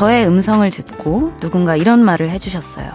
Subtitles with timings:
[0.00, 2.90] 저의 음성을 듣고 누군가 이런 말을 해주셨어요.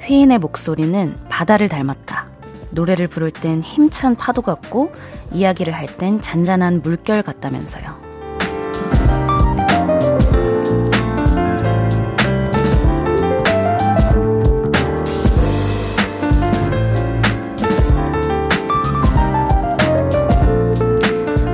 [0.00, 2.26] 휘인의 목소리는 바다를 닮았다.
[2.70, 4.90] 노래를 부를 땐 힘찬 파도 같고
[5.30, 8.00] 이야기를 할 땐 잔잔한 물결 같다면서요.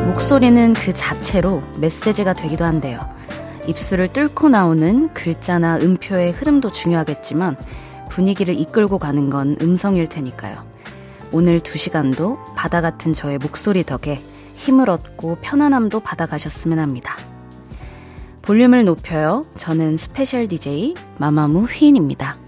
[0.07, 3.16] 목소리는 그 자체로 메시지가 되기도 한데요.
[3.67, 7.57] 입술을 뚫고 나오는 글자나 음표의 흐름도 중요하겠지만
[8.09, 10.65] 분위기를 이끌고 가는 건 음성일 테니까요.
[11.33, 14.23] 오늘 두 시간도 바다 같은 저의 목소리 덕에
[14.55, 17.17] 힘을 얻고 편안함도 받아가셨으면 합니다.
[18.43, 19.45] 볼륨을 높여요.
[19.57, 22.39] 저는 special DJ 마마무 휘인입니다.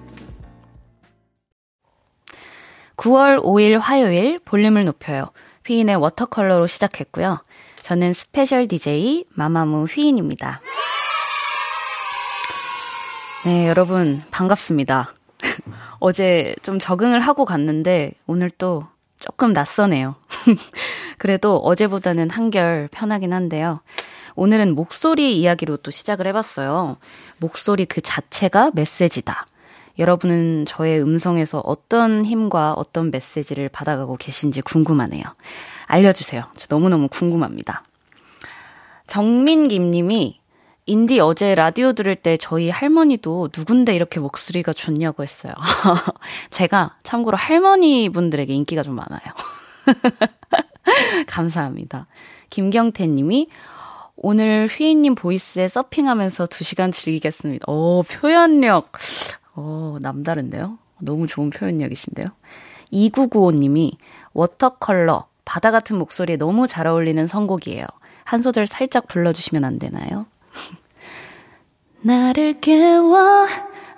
[2.97, 5.31] 9월 5일 화요일 볼륨을 높여요.
[5.67, 7.43] 휘인의 water color로 시작했고요.
[7.83, 10.61] 저는 special DJ 마마무 휘인입니다.
[13.49, 15.15] 네, 여러분 반갑습니다.
[16.01, 18.87] 어제 좀 적응을 하고 갔는데 오늘 또
[19.21, 20.17] 조금 낯서네요.
[21.17, 23.81] 그래도 어제보다는 한결 편하긴 한데요.
[24.35, 26.99] 오늘은 목소리 이야기로 또 시작을 해봤어요.
[27.39, 29.47] 목소리 그 자체가 메시지다.
[29.99, 35.25] 여러분은 저의 음성에서 어떤 힘과 어떤 메시지를 받아가고 계신지 궁금하네요.
[35.87, 36.45] 알려주세요.
[36.55, 37.83] 저 너무너무 궁금합니다.
[39.07, 40.39] 정민김 님이
[40.89, 45.53] 인디 어제 라디오 들을 때 저희 할머니도 누군데 이렇게 목소리가 좋냐고 했어요.
[46.49, 49.21] 제가 참고로 할머니 분들에게 인기가 좀 많아요.
[51.29, 52.07] 감사합니다.
[52.49, 53.49] 김경태 님이
[54.17, 57.71] 오늘 휘인님 보이스에 서핑하면서 2시간 즐기겠습니다.
[57.71, 58.93] 오, 표현력.
[59.57, 60.79] 오, 남다른데요?
[61.01, 62.27] 너무 좋은 표현력이신데요?
[62.95, 63.93] 2995님이
[64.33, 67.85] 워터컬러, 바다 같은 목소리에 너무 잘 어울리는 선곡이에요.
[68.25, 70.25] 한 소절 살짝 불러주시면 안 되나요?
[72.01, 73.47] 나를 깨워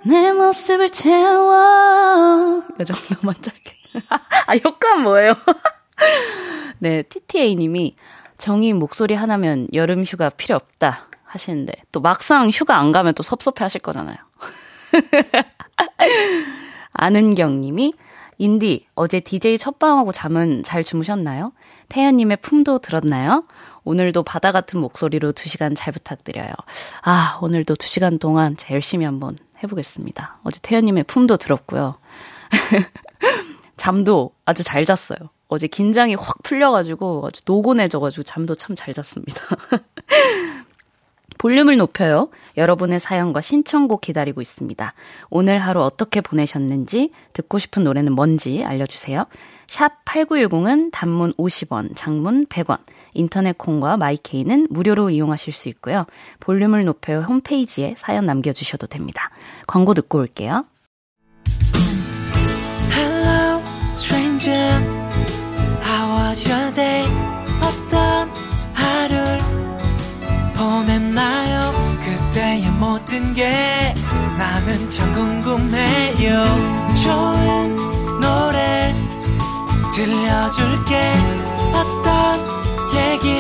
[0.05, 3.73] 내 모습을 채워 이 정도만 짧게
[4.47, 5.35] 아 효과는 뭐예요?
[6.79, 7.97] 네 TTA님이
[8.39, 13.65] 정희 목소리 하나면 여름 휴가 필요 없다 하시는데 또 막상 휴가 안 가면 또 섭섭해
[13.65, 14.17] 하실 거잖아요
[16.93, 17.93] 아는경님이
[18.39, 21.53] 인디 어제 DJ 첫방하고 잠은 잘 주무셨나요?
[21.91, 23.45] 태연님의 품도 들었나요?
[23.85, 26.53] 오늘도 바다 같은 목소리로 2시간 잘 부탁드려요.
[27.03, 30.39] 아, 오늘도 2시간 동안 제 열심히 한번 해보겠습니다.
[30.43, 31.97] 어제 태연님의 품도 들었고요.
[33.77, 35.19] 잠도 아주 잘 잤어요.
[35.49, 39.41] 어제 긴장이 확 풀려가지고 아주 노곤해져가지고 잠도 참 잘 잤습니다.
[41.39, 42.29] 볼륨을 높여요.
[42.59, 44.93] 여러분의 사연과 신청곡 기다리고 있습니다.
[45.31, 49.25] 오늘 하루 어떻게 보내셨는지, 듣고 싶은 노래는 뭔지 알려주세요.
[49.67, 52.79] 샵 8910은 단문 50원, 장문 100원,
[53.15, 56.07] 인터넷 콩과 마이케이는 무료로 이용하실 수 있고요.
[56.41, 59.31] 볼륨을 높여요 홈페이지에 사연 남겨주셔도 됩니다.
[59.67, 60.65] 광고 듣고 올게요.
[62.93, 63.61] Hello,
[63.97, 64.81] stranger.
[65.83, 67.07] How was your day?
[67.63, 68.31] 어떤
[68.75, 69.39] 하루를
[70.57, 71.73] 보냈나요?
[72.05, 73.95] 그때의 모든 게
[74.39, 76.45] 나는 참 궁금해요.
[77.05, 77.77] 좋은
[78.21, 78.95] 노래
[79.93, 81.15] 들려줄게
[81.75, 82.41] 어떤
[82.95, 83.37] 얘기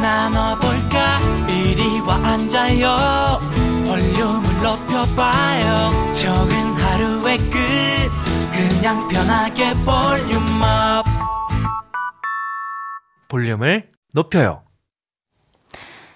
[0.00, 1.18] 나눠볼까?
[1.48, 3.40] 이리 와 앉아요.
[3.86, 6.14] 볼륨을 높여봐요.
[6.14, 7.60] 적은 하루의 끝.
[8.52, 11.04] 그냥 편하게 volume up.
[13.28, 14.62] 볼륨을 높여요.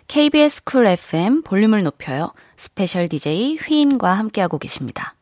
[0.07, 2.33] KBS Cool FM 볼륨을 높여요.
[2.57, 5.15] special DJ 휘인과 함께하고 계십니다.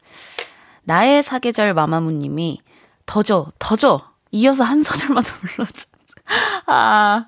[0.85, 2.61] 나의 사계절 마마무님이
[3.07, 4.03] 더줘, 더줘.
[4.31, 5.87] 이어서 한 소절만 더 불러줘.
[6.67, 7.27] 아,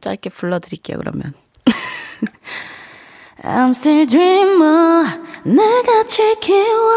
[0.00, 1.34] 짧게 불러드릴게요, 그러면.
[3.42, 5.04] I'm still dreamer.
[5.44, 6.94] 내가 지키워.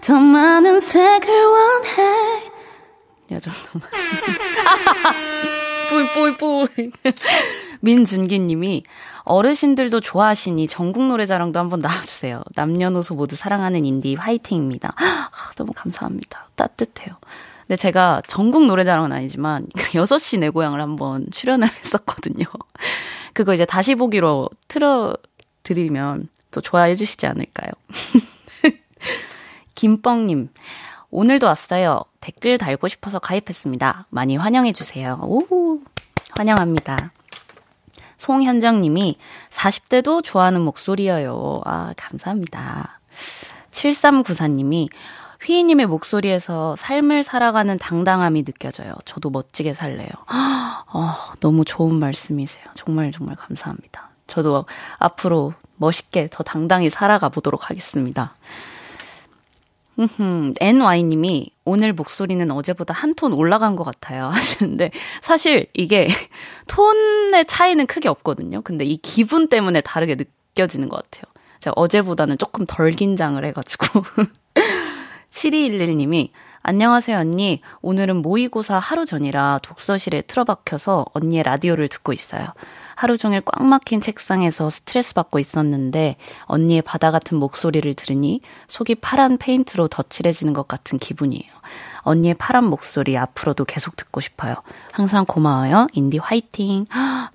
[0.00, 2.42] 더 많은 색을 원해.
[3.30, 3.88] 이 정도만.
[5.88, 6.90] 뿌이, 뿌이, 뿌이.
[7.80, 8.84] 민준기 님이
[9.24, 12.42] 어르신들도 좋아하시니 전국 노래자랑도 한번 나와주세요.
[12.54, 14.92] 남녀노소 모두 사랑하는 인디 화이팅입니다.
[14.98, 16.48] 아, 너무 감사합니다.
[16.56, 17.16] 따뜻해요.
[17.70, 22.44] 근데 제가 전국 노래자랑은 아니지만 6시 내 고향을 한번 출연을 했었거든요.
[23.32, 27.70] 그거 이제 다시 보기로 틀어드리면 또 좋아해 주시지 않을까요?
[29.76, 30.48] 김뻥님,
[31.12, 32.02] 오늘도 왔어요.
[32.20, 34.06] 댓글 달고 싶어서 가입했습니다.
[34.10, 35.20] 많이 환영해 주세요.
[35.22, 35.78] 오,
[36.36, 37.12] 환영합니다.
[38.18, 39.16] 송현정님이
[39.50, 41.60] 40대도 좋아하는 목소리여요.
[41.64, 42.98] 아, 감사합니다.
[43.70, 44.88] 7394님이
[45.42, 48.94] 휘희님의 목소리에서 삶을 살아가는 당당함이 느껴져요.
[49.04, 50.08] 저도 멋지게 살래요.
[50.92, 52.64] 어, 너무 좋은 말씀이세요.
[52.74, 54.10] 정말 정말 감사합니다.
[54.26, 54.66] 저도
[54.98, 58.34] 앞으로 멋있게 더 당당히 살아가 보도록 하겠습니다.
[60.60, 64.28] NY님이 오늘 목소리는 어제보다 한 톤 올라간 것 같아요.
[64.32, 64.90] 하시는데,
[65.20, 66.06] 사실 이게
[66.68, 68.62] 톤의 차이는 크게 없거든요.
[68.62, 71.24] 근데 이 기분 때문에 다르게 느껴지는 것 같아요.
[71.60, 74.04] 제가 어제보다는 조금 덜 긴장을 해가지고.
[75.30, 76.30] 7211님이
[76.62, 77.62] 안녕하세요, 언니.
[77.80, 82.48] 오늘은 모의고사 하루 전이라 독서실에 틀어박혀서 언니의 라디오를 듣고 있어요.
[82.96, 89.38] 하루 종일 꽉 막힌 책상에서 스트레스 받고 있었는데 언니의 바다 같은 목소리를 들으니 속이 파란
[89.38, 91.50] 페인트로 덧칠해지는 것 같은 기분이에요.
[92.02, 94.54] 언니의 파란 목소리 앞으로도 계속 듣고 싶어요.
[94.92, 95.86] 항상 고마워요.
[95.94, 96.84] 휜디 화이팅.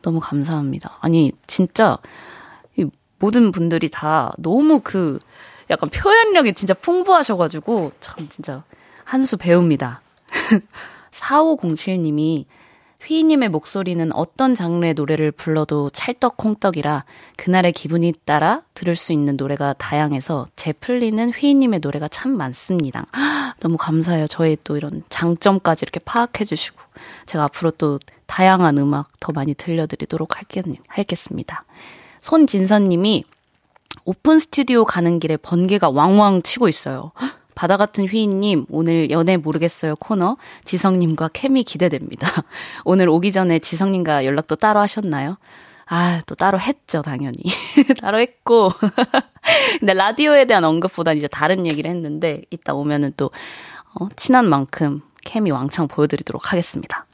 [0.03, 0.97] 너무 감사합니다.
[1.01, 1.97] 아니, 진짜
[3.17, 5.19] 모든 분들이 다 너무 그
[5.69, 8.63] 약간 표현력이 진짜 풍부하셔가지고 참 진짜
[9.03, 10.01] 한 수 배웁니다.
[11.11, 12.45] 4507님이
[13.01, 17.05] 휘희님의 목소리는 어떤 장르의 노래를 불러도 찰떡콩떡이라
[17.37, 23.05] 그날의 기분이 따라 들을 수 있는 노래가 다양해서 제 풀리는 휘희님의 노래가 참 많습니다.
[23.61, 24.25] 너무 감사해요.
[24.27, 26.81] 저의 또 이런 장점까지 이렇게 파악해 주시고
[27.27, 31.63] 제가 앞으로 또 다양한 음악 더 많이 들려드리도록 할겠, 하겠습니다.
[32.21, 33.23] 손진선님이
[34.03, 37.11] 오픈 스튜디오 가는 길에 번개가 왕왕 치고 있어요.
[37.55, 42.27] 바다 같은 휘인님, 오늘 연애 모르겠어요 코너 지성님과 케미 기대됩니다.
[42.83, 45.37] 오늘 오기 전에 지성님과 연락도 따로 하셨나요?
[45.87, 47.37] 아, 또 따로 했죠, 당연히.
[48.01, 48.71] 따로 했고.
[49.79, 53.29] 근데 라디오에 대한 언급보다는 이제 다른 얘기를 했는데, 이따 오면은 또,
[53.93, 57.05] 어, 친한 만큼 케미 왕창 보여드리도록 하겠습니다.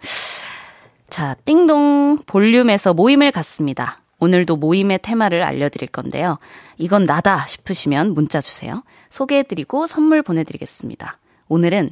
[1.09, 4.00] 자, 띵동 볼륨에서 모임을 갖습니다.
[4.21, 6.37] 오늘도 모임의 테마를 알려드릴 건데요.
[6.77, 8.83] 이건 나다 싶으시면 문자 주세요.
[9.09, 11.17] 소개해드리고 선물 보내드리겠습니다.
[11.49, 11.91] 오늘은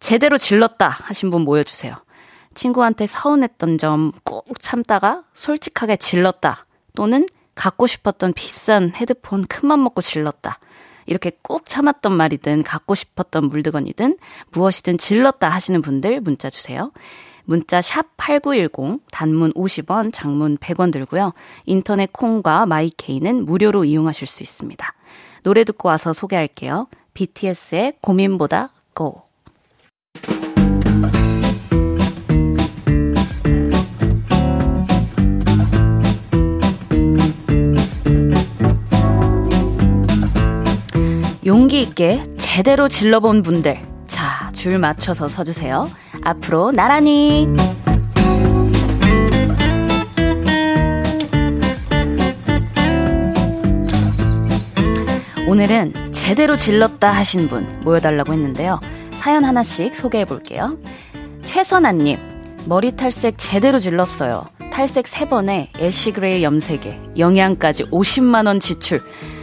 [0.00, 1.94] 제대로 질렀다 하신 분 모여주세요.
[2.54, 6.66] 친구한테 서운했던 점 꾹 참다가 솔직하게 질렀다.
[6.94, 10.58] 또는 갖고 싶었던 비싼 헤드폰 큰맘 먹고 질렀다.
[11.06, 14.16] 이렇게 꾹 참았던 말이든 갖고 싶었던 물드건이든
[14.52, 16.90] 무엇이든 질렀다 하시는 분들 문자 주세요.
[17.46, 21.32] 문자 샵 8910 단문 50원, 장문 100원 들고요.
[21.64, 24.94] 인터넷 콩과 마이케이는 무료로 이용하실 수 있습니다.
[25.42, 26.88] 노래 듣고 와서 소개할게요.
[27.14, 29.22] BTS의 고민보다 고.
[41.46, 43.80] 용기 있게 제대로 질러본 분들.
[44.08, 45.88] 자, 줄 맞춰서 서주세요.
[46.26, 47.46] 앞으로 나란히.
[55.46, 58.80] 오늘은 제대로 질렀다 하신 분 모여달라고 했는데요.
[59.12, 60.76] 사연 하나씩 소개해 볼게요.
[61.44, 62.18] 최선아님,
[62.64, 64.46] 머리 탈색 제대로 질렀어요.
[64.72, 69.00] 탈색 3번에 애쉬그레이 염색에 영양까지 50만원 지출.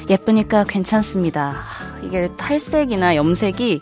[0.10, 1.62] 예쁘니까 괜찮습니다.
[2.04, 3.80] 이게 탈색이나 염색이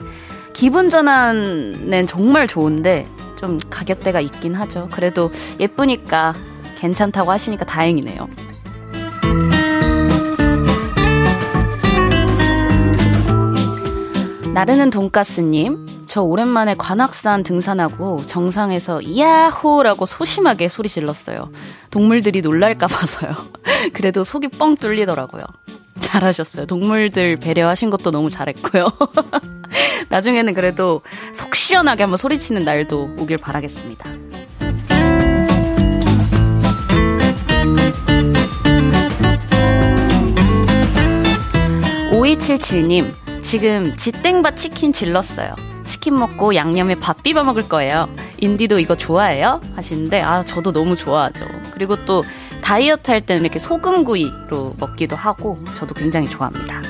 [0.53, 4.87] 기분 전환은 정말 좋은데 좀 가격대가 있긴 하죠.
[4.91, 6.35] 그래도 예쁘니까
[6.77, 8.27] 괜찮다고 하시니까 다행이네요.
[14.53, 21.49] 나르는 돈가스님, 저 오랜만에 관악산 등산하고 정상에서 야호라고 소심하게 소리 질렀어요.
[21.89, 23.31] 동물들이 놀랄까 봐서요.
[23.93, 25.43] 그래도 속이 뻥 뚫리더라고요.
[25.99, 26.65] 잘하셨어요.
[26.65, 28.87] 동물들 배려하신 것도 너무 잘했고요.
[30.09, 31.01] 나중에는 그래도
[31.33, 34.09] 속 시원하게 한번 소리치는 날도 오길 바라겠습니다.
[42.13, 45.55] 오이칠칠님 지금 지땡바 치킨 질렀어요.
[45.85, 48.07] 치킨 먹고 양념에 밥 비벼 먹을 거예요.
[48.37, 49.61] 인디도 이거 좋아해요?
[49.75, 51.45] 하시는데, 아, 저도 너무 좋아하죠.
[51.73, 52.23] 그리고 또
[52.61, 56.81] 다이어트 할 때는 이렇게 소금구이로 먹기도 하고, 저도 굉장히 좋아합니다.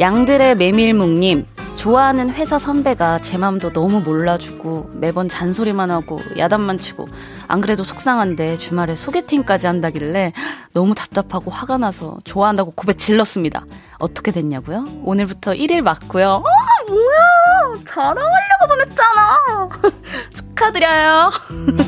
[0.00, 7.08] 양들의 메밀묵님, 좋아하는 회사 선배가 제 맘도 너무 몰라주고 매번 잔소리만 하고 야단만 치고
[7.48, 10.32] 안 그래도 속상한데 주말에 소개팅까지 한다길래
[10.72, 13.64] 너무 답답하고 화가 나서 좋아한다고 고백 질렀습니다.
[13.98, 14.86] 어떻게 됐냐고요?
[15.02, 16.44] 오늘부터 1일 맞고요.
[16.44, 17.84] 어, 뭐야!
[17.86, 19.38] 자랑하려고 보냈잖아!
[20.34, 21.30] 축하드려요!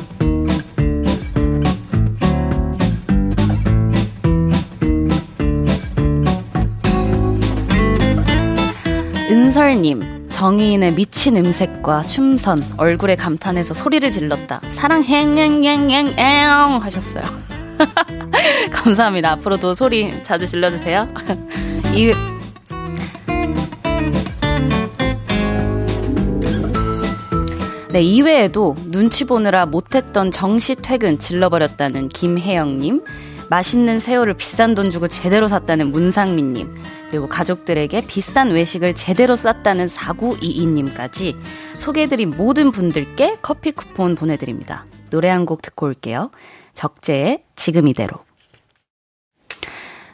[9.51, 14.61] 은설님, 정의인의 미친 음색과 춤선, 얼굴에 감탄해서 소리를 질렀다.
[14.69, 16.15] 사랑행행행행행
[16.81, 17.21] 하셨어요.
[18.71, 19.31] 감사합니다.
[19.31, 21.09] 앞으로도 소리 자주 질러주세요.
[21.93, 22.13] 이
[27.91, 33.03] 네, 이외에도 눈치 보느라 못했던 정시 퇴근 질러버렸다는 김혜영님,
[33.51, 36.73] 맛있는 새우를 비싼 돈 주고 제대로 샀다는 문상민님,
[37.09, 41.35] 그리고 가족들에게 비싼 외식을 제대로 쌌다는 4922님까지
[41.75, 44.85] 소개해드린 모든 분들께 커피 쿠폰 보내드립니다.
[45.09, 46.31] 노래 한 곡 듣고 올게요.
[46.73, 48.19] 적재의 지금 이대로.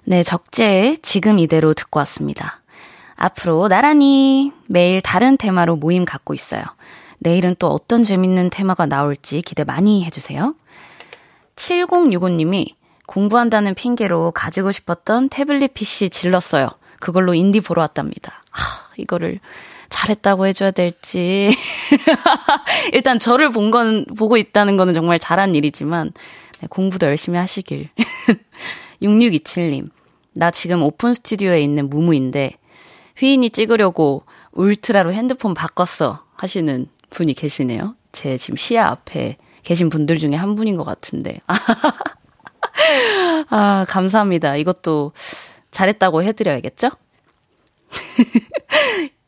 [0.04, 2.64] 네, 적재의 지금 이대로 듣고 왔습니다.
[3.18, 6.64] 앞으로 나란히 매일 다른 테마로 모임 갖고 있어요.
[7.20, 10.56] 내일은 또 어떤 재밌는 테마가 나올지 기대 많이 해주세요.
[11.56, 12.77] 7065님이
[13.08, 16.70] 공부한다는 핑계로 가지고 싶었던 태블릿 PC 질렀어요.
[17.00, 18.44] 그걸로 인디 보러 왔답니다.
[18.52, 19.40] 하, 이거를
[19.90, 21.50] 잘했다고 해줘야 될지.
[22.94, 26.12] 일단 저를 본 건, 보고 있다는 거는 정말 잘한 일이지만,
[26.60, 27.90] 네, 공부도 열심히 하시길.
[29.02, 29.90] 6627님,
[30.34, 32.52] 나 지금 오픈 스튜디오에 있는 무무인데,
[33.18, 36.28] 휘인이 찍으려고 울트라로 핸드폰 바꿨어.
[36.36, 37.96] 하시는 분이 계시네요.
[38.12, 41.40] 제 지금 시야 앞에 계신 분들 중에 한 분인 것 같은데.
[43.50, 44.56] 아, 감사합니다.
[44.56, 45.12] 이것도
[45.72, 46.90] 잘했다고 해드려야겠죠?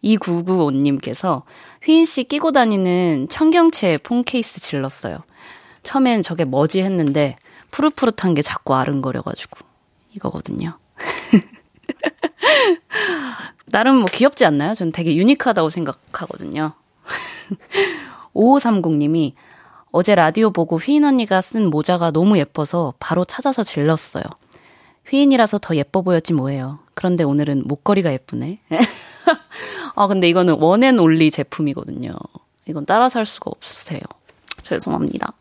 [0.03, 1.43] 2995님께서
[1.83, 5.19] 휘인 씨 끼고 다니는 청경채 폰 케이스 질렀어요.
[5.83, 7.37] 처음엔 저게 뭐지 했는데
[7.71, 9.57] 푸릇푸릇한 게 자꾸 아른거려가지고
[10.15, 10.77] 이거거든요.
[13.67, 14.73] 나름 뭐 귀엽지 않나요?
[14.73, 16.73] 전 되게 유니크하다고 생각하거든요.
[18.33, 19.33] 5530님이
[19.91, 24.23] 어제 라디오 보고 휘인 언니가 쓴 모자가 너무 예뻐서 바로 찾아서 질렀어요.
[25.07, 26.79] 휘인이라서 더 예뻐 보였지 뭐예요.
[26.93, 28.57] 그런데 오늘은 목걸이가 예쁘네.
[29.95, 32.11] 아, 근데 이거는 one and only 제품이거든요.
[32.67, 34.01] 이건 따라 살 수가 없으세요.
[34.61, 35.33] 죄송합니다.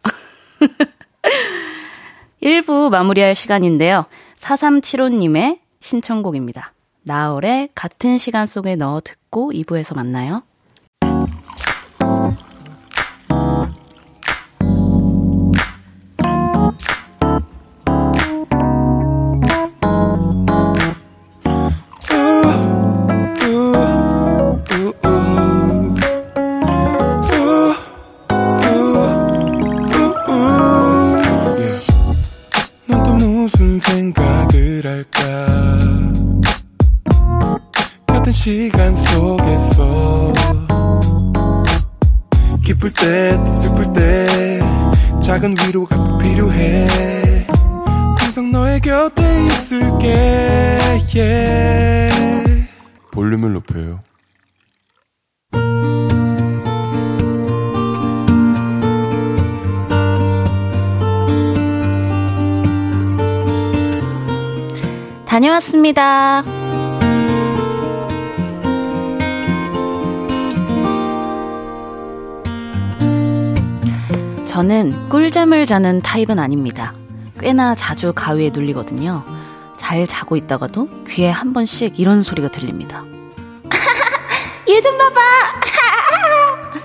[2.42, 4.06] 1부 마무리할 시간인데요.
[4.38, 6.72] 4375님의 신청곡입니다.
[7.02, 10.42] 나얼의 같은 시간 속의 너 듣고 2부에서 만나요.
[65.92, 66.42] 다녀왔습니다.
[74.46, 76.94] 저는 꿀잠을 자는 타입은 아닙니다.
[77.38, 79.24] 꽤나 자주 가위에 눌리거든요.
[79.76, 83.04] 잘 자고 있다가도 귀에 한 번씩 이런 소리가 들립니다.
[84.68, 85.20] 얘 좀 봐봐!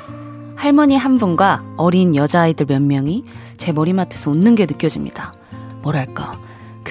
[0.56, 3.26] 할머니 한 분과 어린 여자아이들 몇 명이
[3.58, 5.34] 제 머리맡에서 웃는 게 느껴집니다.
[5.82, 6.34] 뭐랄까,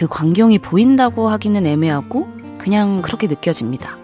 [0.02, 2.26] 그 광경이 보인다고 하기는 애매하고
[2.58, 3.96] 그냥 그렇게 느껴집니다.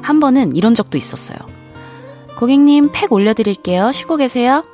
[0.00, 1.36] 한 번은 이런 적도 있었어요.
[2.38, 3.92] 고객님 팩 올려드릴게요.
[3.92, 4.64] 쉬고 계세요.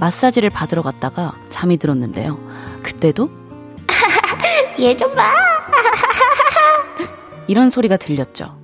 [0.00, 2.36] 마사지를 받으러 갔다가 잠이 들었는데요.
[2.82, 3.30] 그때도
[4.80, 5.32] 얘 좀 봐.
[7.46, 8.58] 이런 소리가 들렸죠.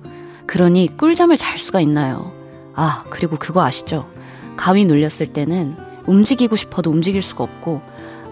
[0.47, 2.33] 그러니 꿀잠을 잘 수가 있나요?
[2.75, 4.09] 아, 그리고 그거 아시죠?
[4.57, 7.81] 가위 눌렸을 때는 움직이고 싶어도 움직일 수가 없고,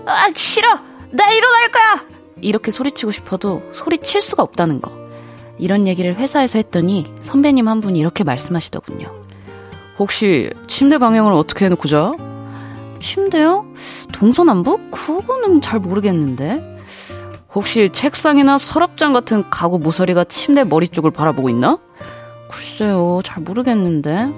[0.06, 0.78] 아, 싫어!
[1.12, 2.13] 나 일어날 거야!
[2.44, 4.92] 이렇게 소리치고 싶어도 소리칠 수가 없다는 거.
[5.58, 9.12] 이런 얘기를 회사에서 했더니 선배님 한 분이 이렇게 말씀하시더군요.
[9.98, 12.14] 혹시 침대 방향을 어떻게 해놓고 자?
[13.00, 13.66] 침대요?
[14.12, 14.92] 동서남북?
[14.92, 16.74] 그거는 잘 모르겠는데.
[17.54, 21.78] 혹시 책상이나 서랍장 같은 가구 모서리가 침대 머리 쪽을 바라보고 있나?
[22.50, 24.30] 글쎄요, 잘 모르겠는데.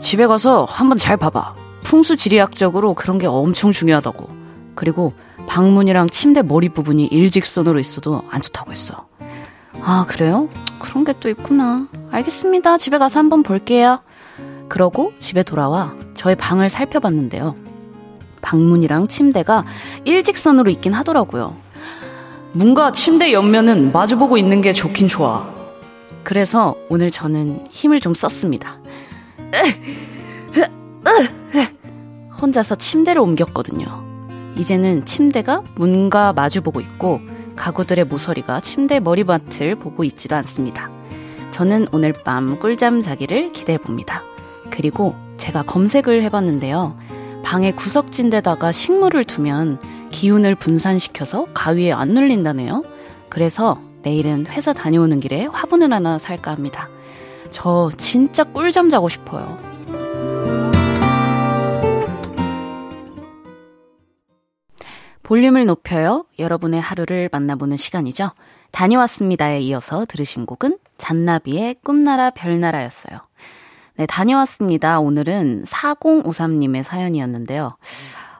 [0.00, 1.54] 집에 가서 한번 잘 봐봐.
[1.82, 4.28] 풍수 지리학적으로 그런 게 엄청 중요하다고.
[4.74, 5.12] 그리고
[5.48, 9.08] 방문이랑 침대 머리 부분이 일직선으로 있어도 안 좋다고 했어.
[9.82, 10.48] 아, 그래요?
[10.78, 11.88] 그런 게 또 있구나.
[12.10, 12.76] 알겠습니다.
[12.76, 14.00] 집에 가서 한번 볼게요.
[14.68, 17.56] 그러고 집에 돌아와 저의 방을 살펴봤는데요.
[18.42, 19.64] 방문이랑 침대가
[20.04, 21.56] 일직선으로 있긴 하더라고요.
[22.52, 25.48] 뭔가 침대 옆면은 마주보고 있는 게 좋긴 좋아.
[26.22, 28.78] 그래서 오늘 저는 힘을 좀 썼습니다.
[32.40, 34.07] 혼자서 침대를 옮겼거든요.
[34.58, 37.20] 이제는 침대가 문과 마주보고 있고
[37.56, 40.90] 가구들의 모서리가 침대 머리맡을 보고 있지도 않습니다.
[41.50, 44.22] 저는 오늘 밤 꿀잠 자기를 기대해 봅니다.
[44.70, 46.96] 그리고 제가 검색을 해봤는데요.
[47.42, 52.84] 방의 구석진 데다가 식물을 두면 기운을 분산시켜서 가위에 안 눌린다네요.
[53.28, 56.88] 그래서 내일은 회사 다녀오는 길에 화분을 하나 살까 합니다.
[57.50, 59.67] 저 진짜 꿀잠 자고 싶어요.
[65.28, 66.24] 볼륨을 높여요.
[66.38, 68.30] 여러분의 하루를 만나보는 시간이죠.
[68.70, 73.18] 다녀왔습니다에 이어서 들으신 곡은 잔나비의 꿈나라 별나라였어요.
[73.96, 75.00] 네, 다녀왔습니다.
[75.00, 77.76] 오늘은 4053님의 사연이었는데요.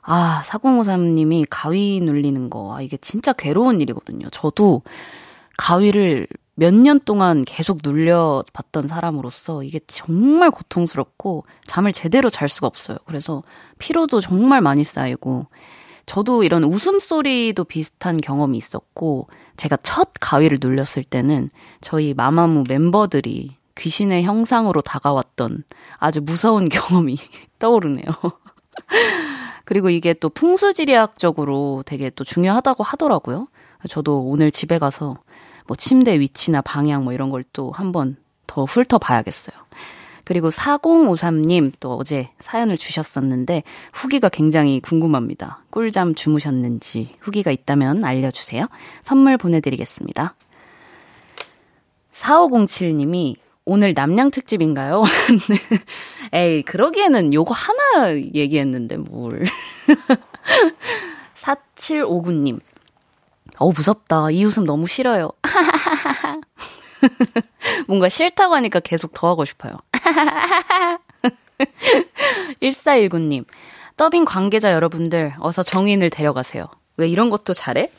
[0.01, 4.31] 아, 4053님이 가위 눌리는 거, 아, 이게 진짜 괴로운 일이거든요.
[4.31, 4.81] 저도
[5.59, 12.97] 가위를 몇 년 동안 계속 눌려봤던 사람으로서 이게 정말 고통스럽고 잠을 제대로 잘 수가 없어요.
[13.05, 13.43] 그래서
[13.79, 15.49] 피로도 정말 많이 쌓이고
[16.09, 21.51] 저도 이런 웃음소리도 비슷한 경험이 있었고, 제가 첫 가위를 눌렸을 때는
[21.81, 25.65] 저희 마마무 멤버들이 귀신의 형상으로 다가왔던
[25.99, 27.19] 아주 무서운 경험이
[27.59, 28.07] 떠오르네요.
[29.65, 33.49] 그리고 이게 또 풍수지리학적으로 되게 또 중요하다고 하더라고요.
[33.89, 35.19] 저도 오늘 집에 가서
[35.67, 39.57] 뭐 침대 위치나 방향 뭐 이런 걸 또 한번 더 훑어봐야겠어요.
[40.29, 43.63] 그리고 4053님 또 어제 사연을 주셨었는데
[43.95, 45.65] 후기가 굉장히 궁금합니다.
[45.71, 48.67] 꿀잠 주무셨는지 후기가 있다면 알려주세요.
[49.01, 50.35] 선물 보내드리겠습니다.
[52.13, 55.03] 4507님이 오늘 남양 특집인가요?
[56.35, 59.47] 에이, 그러기에는 요거 하나 얘기했는데 뭘.
[61.37, 62.61] 4759님.
[63.59, 64.31] 어우, 무섭다.
[64.33, 65.31] 이 웃음 너무 싫어요.
[67.87, 69.77] 뭔가 싫다고 하니까 계속 더 하고 싶어요.
[72.63, 73.45] 1419님,
[73.97, 76.67] 더빙 관계자 여러분들, 어서 정인을 데려가세요.
[76.97, 77.91] 왜 이런 것도 잘해?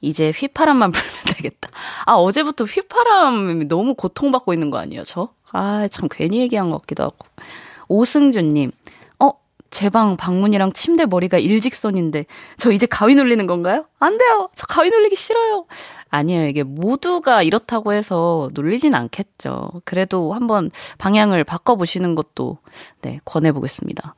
[0.00, 1.70] 이제 휘파람만 불면 되겠다.
[2.06, 5.30] 아, 어제부터 휘파람이 너무 고통받고 있는 거 아니에요, 저?
[5.52, 7.16] 아, 참 괜히 얘기한 것 같기도 하고.
[7.88, 8.72] 오승준님, 어,
[9.70, 12.26] 제 방 방문이랑 침대 머리가 일직선인데,
[12.56, 13.86] 저 이제 가위 눌리는 건가요?
[13.98, 14.48] 안 돼요!
[14.54, 15.66] 저 가위 눌리기 싫어요!
[16.10, 16.48] 아니에요.
[16.48, 19.82] 이게 모두가 이렇다고 해서 눌리진 않겠죠.
[19.84, 22.58] 그래도 한번 방향을 바꿔 보시는 것도,
[23.02, 24.14] 네, 권해 보겠습니다.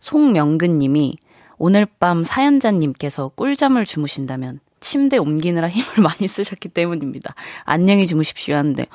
[0.00, 1.16] 송명근 님이
[1.56, 7.34] 오늘 밤 사연자님께서 꿀잠을 주무신다면 침대 옮기느라 힘을 많이 쓰셨기 때문입니다.
[7.64, 8.86] 안녕히 주무십시오 하는데,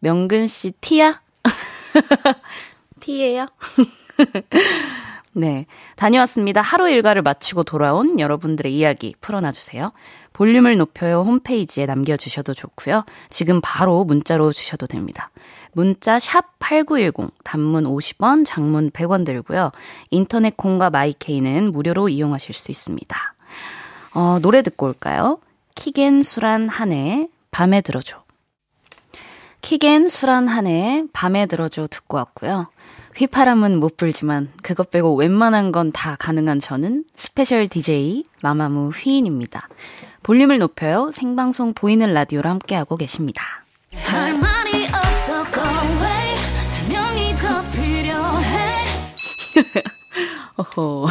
[0.00, 1.20] 명근 씨 티야?
[3.00, 3.48] 티예요?
[5.38, 5.66] 네.
[5.94, 6.60] 다녀왔습니다.
[6.60, 9.92] 하루 일과를 마치고 돌아온 여러분들의 이야기 풀어놔주세요.
[10.32, 13.04] 볼륨을 높여요 홈페이지에 남겨주셔도 좋고요.
[13.30, 15.30] 지금 바로 문자로 주셔도 됩니다.
[15.72, 19.70] 문자 샵 8910, 단문 50원, 장문 100원 들고요.
[20.10, 23.34] 인터넷 콩과 마이케이는 무료로 이용하실 수 있습니다.
[24.14, 25.38] 어, 노래 듣고 올까요?
[25.76, 28.24] 키겐 수란 한해 밤에 들어줘.
[29.60, 32.68] 키겐 수란 한해 밤에 들어줘 듣고 왔고요.
[33.18, 39.68] 휘파람은 못 불지만 그것 빼고 웬만한 건 다 가능한 저는 special DJ 마마무 휘인입니다.
[40.22, 41.10] 볼륨을 높여요.
[41.12, 43.42] 생방송 보이는 라디오로 함께하고 계십니다.
[50.56, 51.06] 어허.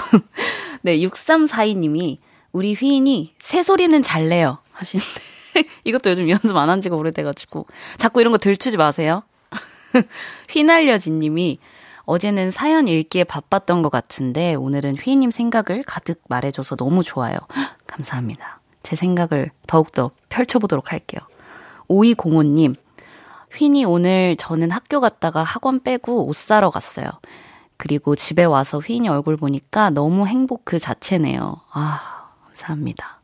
[0.81, 2.17] 네, 6342님이
[2.51, 5.11] 우리 휘인이 새소리는 잘 내요 하시는데
[5.85, 7.65] 이것도 요즘 연습 안 한 지가 오래돼가지고
[7.97, 9.23] 자꾸 이런 거 들추지 마세요.
[10.49, 11.59] 휘날려진 님이
[12.07, 17.35] 어제는 사연 읽기에 바빴던 것 같은데 오늘은 휘인님 생각을 가득 말해줘서 너무 좋아요.
[17.85, 18.61] 감사합니다.
[18.81, 21.19] 제 생각을 더욱더 펼쳐보도록 할게요.
[21.89, 22.75] 5205님,
[23.53, 27.07] 휘니 오늘 저는 학교 갔다가 학원 빼고 옷 사러 갔어요.
[27.75, 31.57] 그리고 집에 와서 휘니 얼굴 보니까 너무 행복 그 자체네요.
[31.73, 33.19] 아, 감사합니다.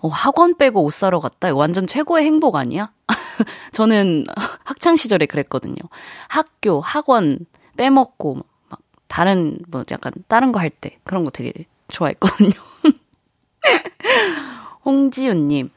[0.00, 1.52] 어, 학원 빼고 옷 사러 갔다?
[1.52, 2.92] 완전 최고의 행복 아니야?
[3.72, 4.24] 저는
[4.64, 5.74] 학창시절에 그랬거든요.
[6.28, 7.46] 학교, 학원,
[7.78, 8.36] 빼먹고
[8.68, 11.52] 막 다른 뭐 약간 다른 거 할 때 그런 거 되게
[11.88, 12.50] 좋아했거든요.
[14.84, 15.70] 홍지윤님,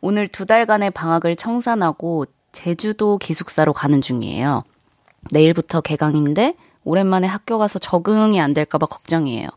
[0.00, 4.64] 오늘 두 달간의 방학을 청산하고 제주도 기숙사로 가는 중이에요.
[5.32, 9.48] 내일부터 개강인데 오랜만에 학교 가서 적응이 안 될까봐 걱정이에요.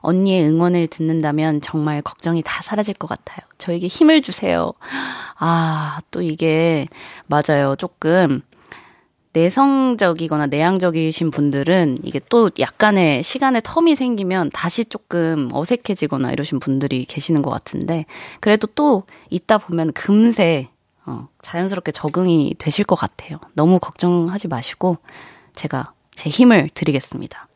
[0.00, 3.38] 언니의 응원을 듣는다면 정말 걱정이 다 사라질 것 같아요.
[3.58, 4.72] 저에게 힘을 주세요.
[5.38, 6.86] 아, 또 이게,
[7.26, 7.74] 맞아요.
[7.76, 8.42] 조금,
[9.36, 17.42] 내성적이거나 내향적이신 분들은 이게 또 약간의 시간의 텀이 생기면 다시 조금 어색해지거나 이러신 분들이 계시는
[17.42, 18.06] 것 같은데
[18.40, 20.68] 그래도 또 있다 보면 금세
[21.04, 23.38] 어, 자연스럽게 적응이 되실 것 같아요.
[23.52, 24.96] 너무 걱정하지 마시고
[25.54, 27.46] 제가 제 힘을 드리겠습니다.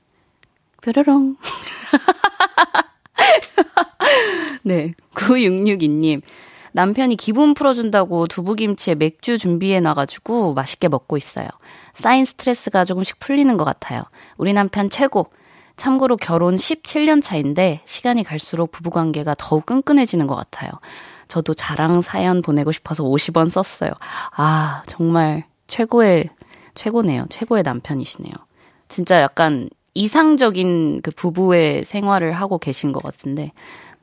[0.82, 1.36] 뾰로롱.
[4.62, 6.20] 네, 9662님.
[6.72, 11.48] 남편이 기분 풀어준다고 두부김치에 맥주 준비해 놔가지고 맛있게 먹고 있어요.
[11.94, 14.02] 쌓인 스트레스가 조금씩 풀리는 것 같아요.
[14.36, 15.26] 우리 남편 최고.
[15.76, 20.70] 참고로 결혼 17년 차인데 시간이 갈수록 부부관계가 더욱 끈끈해지는 것 같아요.
[21.26, 23.90] 저도 자랑 사연 보내고 싶어서 50원 썼어요.
[24.36, 26.28] 아, 정말 최고의,
[26.74, 27.26] 최고네요.
[27.30, 28.32] 최고의 남편이시네요.
[28.88, 33.52] 진짜 약간 이상적인 그 부부의 생활을 하고 계신 것 같은데,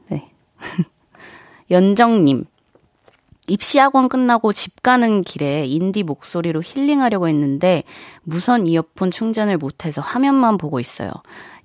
[0.07, 0.31] 네.
[1.69, 2.45] 연정님.
[3.47, 7.83] 입시학원 끝나고 집 가는 길에 인디 목소리로 힐링하려고 했는데
[8.23, 11.11] 무선 이어폰 충전을 못해서 화면만 보고 있어요.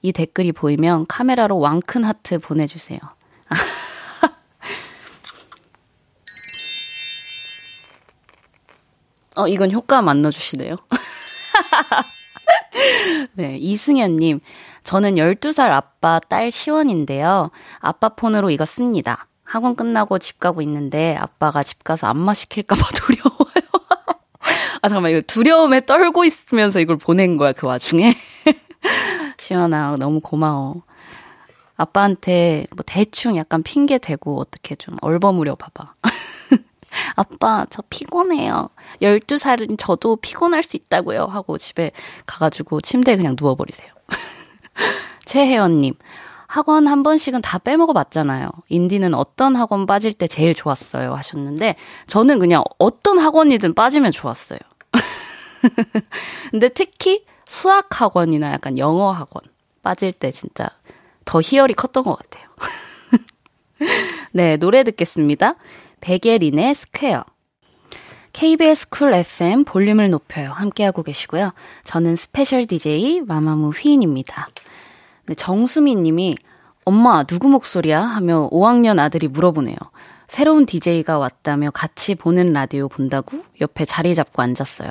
[0.00, 3.00] 이 댓글이 보이면 카메라로 왕큰 하트 보내주세요.
[9.36, 10.76] 어, 이건 효과 만나주시네요.
[13.34, 14.40] 네, 이승현님.
[14.84, 17.50] 저는 12살 아빠 딸 시원인데요.
[17.78, 19.28] 아빠 폰으로 이거 씁니다.
[19.52, 23.52] 학원 끝나고 집 가고 있는데 아빠가 집 가서 안마 시킬까봐 두려워요.
[24.80, 28.14] 아, 잠깐만, 이거 두려움에 떨고 있으면서 이걸 보낸 거야, 그 와중에.
[29.36, 30.84] 시원아, 너무 고마워.
[31.76, 35.96] 아빠한테 뭐 대충 약간 핑계 대고 어떻게 좀 얼버무려 봐봐.
[37.16, 38.70] 아빠, 저 피곤해요.
[39.02, 41.26] 12살인 저도 피곤할 수 있다고요.
[41.26, 41.90] 하고 집에
[42.24, 43.92] 가가지고 침대에 그냥 누워버리세요.
[45.26, 45.94] 최혜연님,
[46.52, 48.50] 학원 한 번씩은 다 빼먹어 봤잖아요.
[48.68, 51.14] 인디는 어떤 학원 빠질 때 제일 좋았어요.
[51.14, 54.58] 하셨는데, 저는 그냥 어떤 학원이든 빠지면 좋았어요.
[56.50, 59.42] 근데 특히 수학 학원이나 약간 영어 학원
[59.82, 60.68] 빠질 때 진짜
[61.24, 62.44] 더 희열이 컸던 것 같아요.
[64.32, 65.54] 네, 노래 듣겠습니다.
[66.02, 67.24] 백예린의 Square.
[68.34, 70.50] KBS Cool FM 볼륨을 높여요.
[70.52, 71.54] 함께하고 계시고요.
[71.84, 74.48] 저는 special DJ 마마무 휘인입니다.
[75.32, 76.34] 네, 정수민 님이
[76.84, 78.02] 엄마 누구 목소리야?
[78.02, 79.76] 하며 5학년 아들이 물어보네요.
[80.26, 84.90] 새로운 DJ가 왔다며 같이 보는 라디오 본다고 옆에 자리 잡고 앉았어요.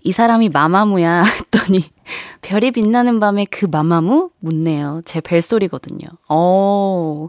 [0.00, 1.84] 이 사람이 마마무야 했더니
[2.42, 5.02] 별이 빛나는 밤에 그 마마무 묻네요.
[5.04, 6.08] 제 벨소리거든요.
[6.28, 7.28] 어,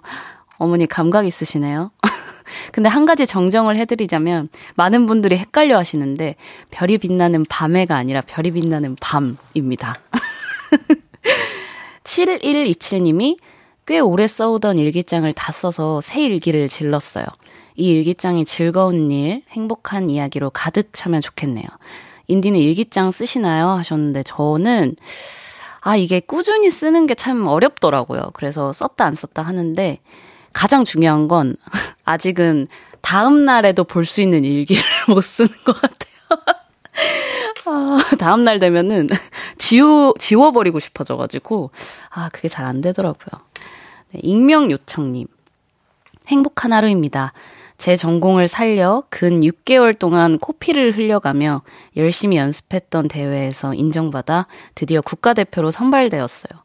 [0.58, 1.92] 어머니 감각 있으시네요.
[2.74, 6.36] 근데 한 가지 정정을 해드리자면 많은 분들이 헷갈려 하시는데
[6.72, 9.96] 별이 빛나는 밤에가 아니라 별이 빛나는 밤입니다.
[12.08, 13.38] 7127님이
[13.86, 17.26] 꽤 오래 써오던 일기장을 다 써서 새 일기를 질렀어요.
[17.76, 21.66] 이 일기장이 즐거운 일, 행복한 이야기로 가득 차면 좋겠네요.
[22.28, 23.70] 인디는 일기장 쓰시나요?
[23.70, 24.96] 하셨는데 저는
[25.82, 28.32] 아, 이게 꾸준히 쓰는 게 참 어렵더라고요.
[28.34, 30.00] 그래서 썼다 안 썼다 하는데
[30.54, 31.56] 가장 중요한 건
[32.04, 32.68] 아직은
[33.02, 36.57] 다음 날에도 볼 수 있는 일기를 못 쓰는 것 같아요.
[37.68, 39.10] 아, 다음 날 되면은
[39.58, 41.72] 지우 지워버리고 싶어져가지고
[42.10, 43.42] 아 그게 잘 안 되더라고요.
[44.12, 45.28] 네, 익명 요청님
[46.28, 47.34] 행복한 하루입니다.
[47.78, 51.62] 제 전공을 살려 근 6개월 동안 코피를 흘려가며
[51.96, 56.60] 열심히 연습했던 대회에서 인정받아 드디어 국가대표로 선발되었어요.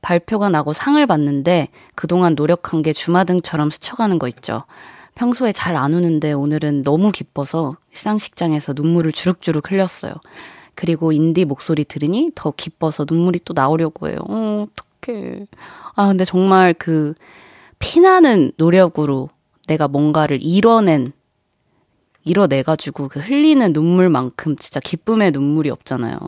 [0.00, 4.64] 발표가 나고 상을 받는데 그동안 노력한 게 주마등처럼 스쳐가는 거 있죠.
[5.14, 10.12] 평소에 잘 안 우는데 오늘은 너무 기뻐서 시상식장에서 눈물을 주룩주룩 흘렸어요.
[10.74, 14.18] 그리고 인디 목소리 들으니 더 기뻐서 눈물이 또 나오려고 해요.
[14.28, 14.66] 어,
[15.02, 15.46] 어떡해.
[15.94, 17.14] 아, 근데 정말 그
[17.78, 19.30] 피나는 노력으로
[19.68, 21.12] 내가 뭔가를 이뤄낸,
[22.24, 26.18] 이뤄내가지고 그 흘리는 눈물만큼 진짜 기쁨의 눈물이 없잖아요.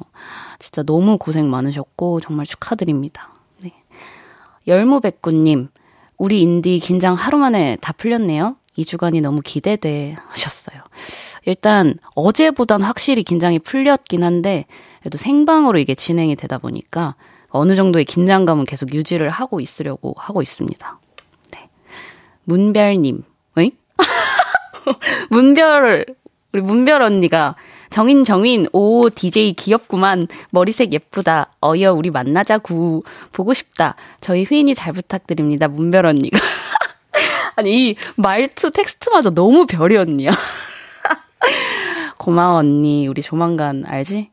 [0.59, 3.31] 진짜 너무 고생 많으셨고, 정말 축하드립니다.
[3.63, 3.73] 네.
[4.67, 5.69] 열무백구님,
[6.19, 8.57] 우리 인디 긴장 하루 만에 다 풀렸네요.
[8.79, 10.83] 2주간이 너무 기대돼 하셨어요.
[11.45, 14.67] 일단 어제보단 확실히 긴장이 풀렸긴 한데
[15.01, 17.15] 그래도 생방으로 이게 진행이 되다 보니까
[17.51, 21.01] 어느 정도의 긴장감은 계속 유지를 하고 있으려고 하고 있습니다.
[21.53, 21.69] 네.
[22.45, 23.23] 문별님,
[23.59, 23.71] 응?
[25.31, 26.07] 문별,
[26.53, 27.55] 우리 문별 언니가
[27.91, 34.93] 정인 정인 오 DJ 귀엽구만 머리색 예쁘다 어여 우리 만나자구 보고 싶다 저희 휘인이 잘
[34.93, 36.39] 부탁드립니다 문별 언니가
[37.57, 40.31] 아니 이 말투 텍스트마저 너무 별이 언니야
[42.19, 44.31] 고마워 언니 우리 조만간 알지?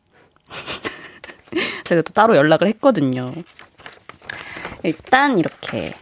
[1.86, 3.32] 제가 또 따로 연락을 했거든요.
[4.84, 5.94] 일단 이렇게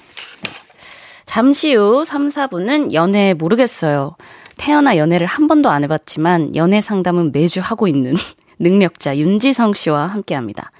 [1.26, 4.16] 잠시 후 3, 4분은 연애 모르겠어요.
[4.58, 8.14] 태어나 연애를 한 번도 안 해봤지만 연애 상담은 매주 하고 있는
[8.60, 10.72] 능력자 윤지성 씨와 함께 합니다.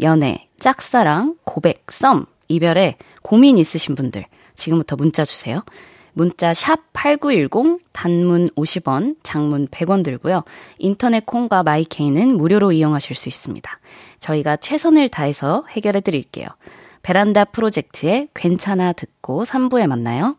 [0.00, 5.62] 연애, 짝사랑, 고백, 썸, 이별에 고민 있으신 분들 지금부터 문자 주세요.
[6.14, 10.44] 문자 샵 8910 단문 50원, 장문 100원 들고요.
[10.78, 13.78] 인터넷 콩과 마이케이는 무료로 이용하실 수 있습니다.
[14.20, 16.46] 저희가 최선을 다해서 해결해 드릴게요.
[17.02, 20.36] 베란다 프로젝트의 괜찮아 듣고 3부에 만나요.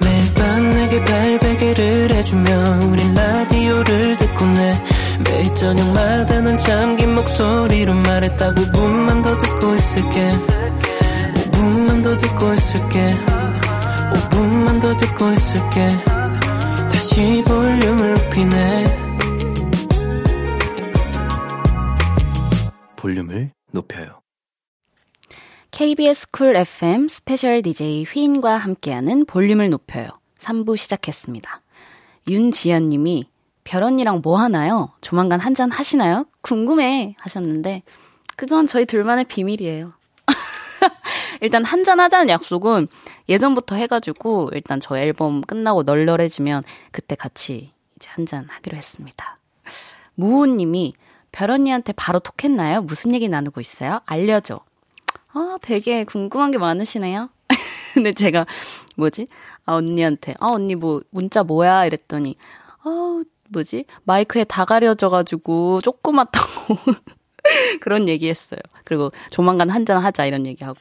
[0.00, 2.50] 매일 밤 내게 발베개를 해주며
[2.92, 10.32] 우린 라디오를 듣고 내 매일 저녁마다 난 잠긴 목소리로 말했다 5분만 더 듣고 있을게.
[11.34, 13.14] 5분만 더 듣고 있을게.
[14.12, 15.96] 5분만 더 듣고 있을게.
[16.92, 19.06] 다시 볼륨을 높이네.
[22.96, 24.20] 볼륨을 높여요.
[25.70, 30.08] KBS Cool FM special DJ 휘인과 함께하는 볼륨을 높여요.
[30.38, 31.62] 3부 시작했습니다.
[32.28, 33.28] 윤지연 님이
[33.66, 34.92] 별 언니랑 뭐 하나요?
[35.00, 36.26] 조만간 한 잔 하시나요?
[36.42, 37.82] 궁금해 하셨는데
[38.36, 39.92] 그건 저희 둘만의 비밀이에요.
[41.40, 42.88] 일단 한 잔 하자는 약속은
[43.28, 49.38] 예전부터 해가지고 일단 저 앨범 끝나고 널널해지면 그때 같이 이제 한 잔 하기로 했습니다.
[50.14, 50.92] 무우님이
[51.32, 52.82] 별 언니한테 바로 톡했나요?
[52.82, 54.00] 무슨 얘기 나누고 있어요?
[54.06, 54.60] 알려줘.
[55.32, 57.28] 아, 되게 궁금한 게 많으시네요.
[57.94, 58.46] 근데 제가
[58.96, 59.28] 뭐지?
[59.66, 61.84] 아, 언니한테 아, 언니 뭐 문자 뭐야?
[61.86, 62.36] 이랬더니
[62.82, 63.84] 아, 뭐지?
[64.04, 66.76] 마이크에 다 가려져가지고 조그맣다고
[67.80, 68.60] 그런 얘기했어요.
[68.84, 70.78] 그리고 조만간 한잔 하자 이런 얘기하고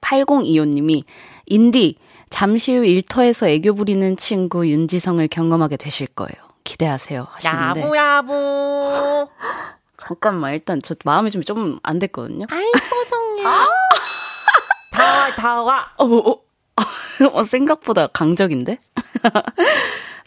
[0.00, 1.04] 8025님이
[1.46, 1.96] 인디
[2.30, 6.32] 잠시 후 일터에서 애교 부리는 친구 윤지성을 경험하게 되실 거예요.
[6.64, 7.26] 기대하세요.
[7.30, 7.80] 하시는데.
[7.82, 9.28] 야부 야부.
[9.96, 12.46] 잠깐만 일단 저 마음이 좀 좀 안 됐거든요.
[12.50, 13.42] 아이 뽀송해.
[14.92, 15.90] 다 다와.
[15.98, 16.40] 어, 어,
[17.32, 18.78] 어, 생각보다 강적인데?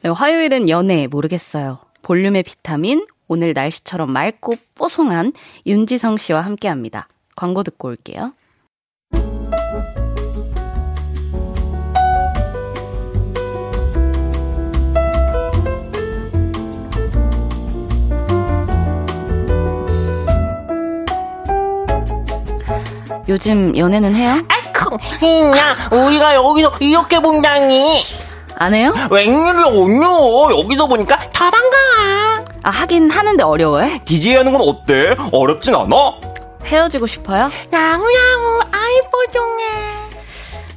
[0.05, 1.79] 네, 화요일은 연애 모르겠어요.
[2.03, 5.33] 볼륨의 비타민 오늘 날씨처럼 맑고 뽀송한
[5.65, 7.07] 윤지성 씨와 함께합니다.
[7.35, 8.31] 광고 듣고 올게요.
[23.27, 24.33] 요즘 연애는 해요?
[24.49, 24.99] 아이쿠,
[25.57, 28.14] 야, 우리가 여기서 이렇게 본다니.
[28.57, 28.93] 안 해요?
[29.11, 30.59] 웬일이야, 언니.
[30.59, 32.45] 여기서 보니까 다 반가워.
[32.63, 33.87] 아, 하긴 하는데 어려워요?
[34.05, 35.15] DJ 하는 건 어때?
[35.31, 35.95] 어렵진 않아?
[36.65, 37.49] 헤어지고 싶어요?
[37.71, 39.63] 야무야무, 아이 뽀송해.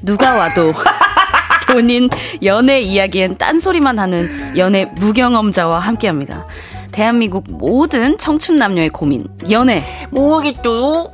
[0.03, 0.73] 누가 와도
[1.73, 2.09] 본인
[2.43, 6.47] 연애 이야기엔 딴소리만 하는 연애 무경험자와 함께합니다.
[6.93, 9.83] 대한민국 모든 청춘 남녀의 고민, 연애.
[10.11, 11.11] 모르겠어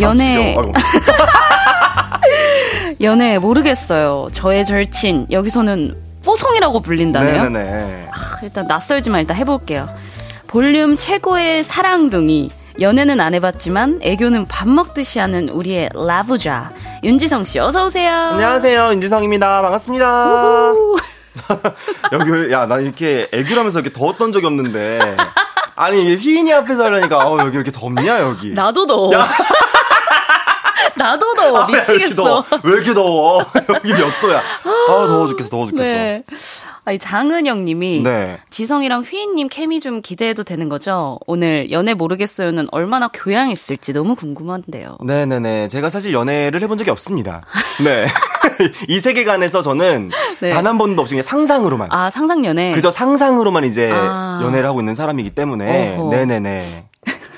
[0.00, 2.20] 연애, 아.
[3.00, 4.28] 연애 모르겠어요.
[4.32, 7.44] 저의 절친, 여기서는 뽀송이라고 불린다네요.
[7.50, 8.08] 네네네.
[8.10, 9.88] 아, 일단 낯설지만 일단 해볼게요.
[10.46, 12.50] 볼륨 최고의 사랑둥이.
[12.80, 16.72] 연애는 안 해봤지만 애교는 밥 먹듯이 하는 우리의 라부자
[17.04, 18.12] 윤지성 씨 어서 오세요.
[18.12, 19.62] 안녕하세요, 인지성입니다.
[19.62, 20.72] 반갑습니다.
[20.72, 20.96] 우.
[22.12, 25.16] 여기, 야, 나 이렇게 애교라면서 이렇게 더웠던 적이 없는데.
[25.76, 28.52] 아니, 이게 휘인이 앞에서 하려니까, 어, 여기 이렇게 덥냐, 여기.
[28.52, 29.10] 나도 더워.
[31.04, 32.24] 나도 더워 아, 왜 이렇게 미치겠어.
[32.24, 32.44] 더워?
[32.64, 33.38] 왜 이렇게 더워?
[33.74, 34.38] 여기 몇 도야?
[34.38, 35.84] 아, 더워 죽겠어, 더워 죽겠어.
[35.84, 36.22] 네.
[36.86, 38.38] 아니 장은영 님이 네.
[38.50, 41.18] 지성이랑 휘인 님 케미 좀 기대해도 되는 거죠?
[41.26, 44.98] 오늘 연애 모르겠어요는 얼마나 교양 있을지 너무 궁금한데요.
[45.04, 45.68] 네 네 네.
[45.68, 47.40] 제가 사실 연애를 해본 적이 없습니다.
[47.82, 48.06] 네.
[48.88, 50.50] 이 세계관에서 저는 네.
[50.50, 51.88] 단한 번도 없이 그냥 상상으로만.
[51.90, 52.72] 아 상상 연애.
[52.72, 54.40] 그저 상상으로만 이제 아.
[54.42, 55.96] 연애를 하고 있는 사람이기 때문에.
[55.98, 56.10] 어허.
[56.10, 56.86] 네 네 네.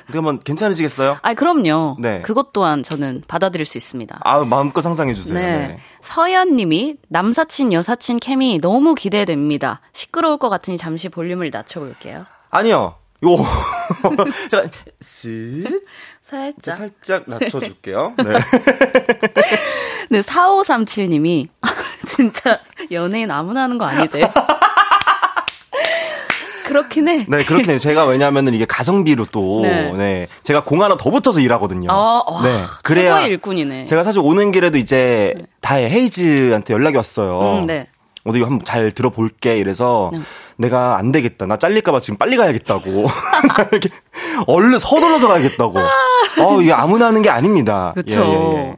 [0.07, 1.19] 그러면 괜찮으시겠어요?
[1.23, 1.97] 아 그럼요.
[2.01, 2.23] 네.
[2.23, 4.21] 그것 또한 저는 받아들일 수 있습니다.
[4.23, 5.39] 아 마음껏 상상해 주세요.
[5.39, 5.57] 네.
[5.69, 5.81] 네.
[6.03, 9.81] 서연님이 남사친 여사친 케미 너무 기대됩니다.
[9.93, 12.25] 시끄러울 것 같으니 잠시 볼륨을 낮춰 볼게요.
[12.51, 12.95] 아니요.
[13.25, 13.37] 요.
[14.51, 14.65] 자,
[15.01, 15.83] 쓱.
[16.21, 16.75] 살짝.
[16.77, 18.15] 살짝 낮춰줄게요.
[18.19, 18.25] 네.
[20.11, 21.49] 네, 4537님이
[22.07, 24.29] 진짜 연예인 아무나 하는 거 아니대.
[26.67, 27.25] 그렇긴 해.
[27.29, 27.79] 네, 그렇긴 해요.
[27.79, 29.93] 제가 왜냐하면 이게 가성비로 또, 네.
[29.93, 30.27] 네.
[30.43, 31.91] 제가 공 하나 더 붙여서 일하거든요.
[31.91, 32.65] 아, 와, 네.
[32.83, 33.21] 그래야.
[33.21, 33.87] 일꾼이네.
[33.87, 37.61] 제가 사실 오는 길에도 이제 다혜 헤이즈한테 연락이 왔어요.
[37.61, 37.87] 음, 네.
[38.25, 40.21] 어디 한번 잘 들어볼게 이래서 네.
[40.57, 41.47] 내가 안 되겠다.
[41.47, 43.07] 나 잘릴까봐 지금 빨리 가야겠다고.
[43.71, 43.89] 이렇게
[44.49, 45.79] 얼른 서둘러서 가야겠다고.
[45.79, 47.93] 어, 이게 아무나 하는 게 아닙니다.
[47.95, 48.19] 그쵸.
[48.19, 48.77] 예, 예, 예.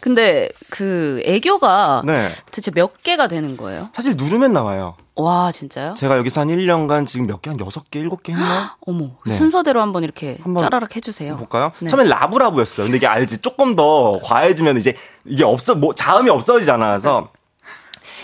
[0.00, 2.26] 근데 그 애교가 네.
[2.50, 3.90] 대체 몇 개가 되는 거예요?
[3.92, 4.96] 사실 누르면 나와요.
[5.14, 5.94] 와, 진짜요?
[5.94, 8.76] 제가 여기서 한 1년간 지금 몇 개, 한 6개, 7개 했나?
[8.86, 9.34] 어머, 네.
[9.34, 11.36] 순서대로 한번 이렇게 한번 짜라락 해주세요.
[11.36, 11.72] 볼까요?
[11.80, 11.88] 네.
[11.88, 12.86] 처음엔 라브라브였어요.
[12.86, 13.42] 근데 이게 알지?
[13.42, 14.96] 조금 더 과해지면 이제
[15.26, 16.86] 이게 없어, 뭐, 자음이 없어지잖아.
[16.88, 17.28] 그래서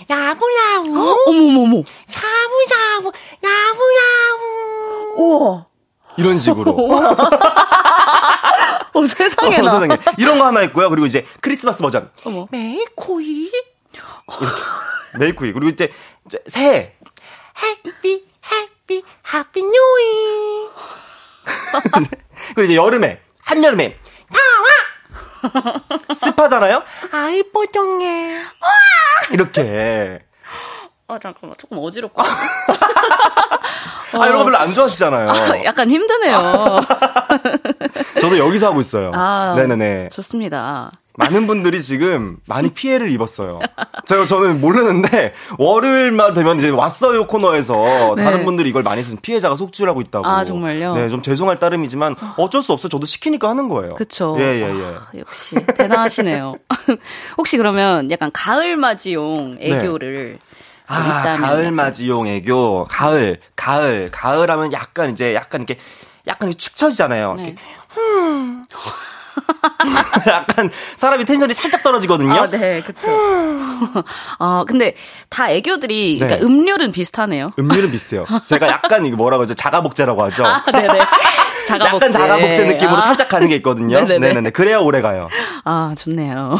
[0.08, 1.82] 야부야부 어머머머.
[3.46, 5.66] 야부야부 우와.
[6.16, 6.74] 이런 식으로.
[8.94, 9.80] 어, 세상에 어, 나.
[9.80, 9.98] 세상에.
[10.18, 10.88] 이런 거 하나 있고요.
[10.88, 12.10] 그리고 이제 크리스마스 버전.
[12.24, 12.46] 어머.
[12.50, 13.50] 메이코이
[15.18, 15.52] 메이크이.
[15.52, 15.90] 그리고 이제
[16.46, 16.94] 새해.
[17.62, 19.02] 해피 해피
[19.34, 20.68] 해피 뉴이
[22.54, 23.20] 그리고 이제 여름에.
[23.42, 23.96] 한여름에.
[24.30, 26.82] 나와 습하잖아요?
[27.12, 28.42] 아이, 뽀용해.
[29.32, 30.24] 이렇게.
[31.08, 31.56] 아, 잠깐만.
[31.58, 32.20] 조금 어지럽고.
[34.20, 35.30] 아, 이런 거 별로 안 좋아하시잖아요.
[35.30, 36.38] 아, 약간 힘드네요.
[38.20, 39.12] 저도 여기서 하고 있어요.
[39.14, 40.08] 아, 네네네.
[40.08, 40.90] 좋습니다.
[41.18, 43.58] 많은 분들이 지금 많이 피해를 입었어요.
[44.06, 48.22] 제가 저는 모르는데 월요일만 되면 이제 왔어요 코너에서 네.
[48.22, 50.24] 다른 분들이 이걸 많이 쓴 피해자가 속주라고 있다고.
[50.24, 50.94] 아, 정말요?
[50.94, 52.88] 네, 좀 죄송할 따름이지만 어쩔 수 없어요.
[52.88, 53.96] 저도 시키니까 하는 거예요.
[53.96, 54.36] 그쵸.
[54.38, 54.84] 예, 예, 예.
[54.84, 56.54] 아, 역시 대단하시네요.
[57.36, 60.38] 혹시 그러면 약간 가을 맞이용 애교를
[60.86, 62.86] 아, 있다면 가을 맞이용 애교.
[62.88, 65.80] 가을, 가을, 가을 하면 약간 이제 약간 이렇게
[66.28, 67.34] 약간 축 처지잖아요.
[67.34, 67.42] 네.
[67.42, 67.56] 이렇게
[67.98, 68.64] 음.
[70.28, 72.32] 약간 사람이 텐션이 살짝 떨어지거든요.
[72.32, 73.06] 아, 네, 그쵸.
[74.38, 74.94] 아, 근데
[75.28, 76.44] 다 애교들이, 그러니까 네.
[76.44, 77.50] 음률은 비슷하네요.
[77.58, 78.24] 음료는 비슷해요.
[78.46, 79.54] 제가 약간 이거 뭐라고 하죠?
[79.54, 80.44] 자가복제라고 하죠.
[80.44, 81.00] 아, 네 네.
[81.68, 81.96] 자가복제.
[82.06, 83.00] 약간 자가복제 느낌으로 아.
[83.00, 83.98] 살짝 가는 게 있거든요.
[84.00, 84.28] 네네네.
[84.28, 84.50] 네네네.
[84.50, 85.28] 그래야 오래 가요.
[85.64, 86.58] 아, 좋네요.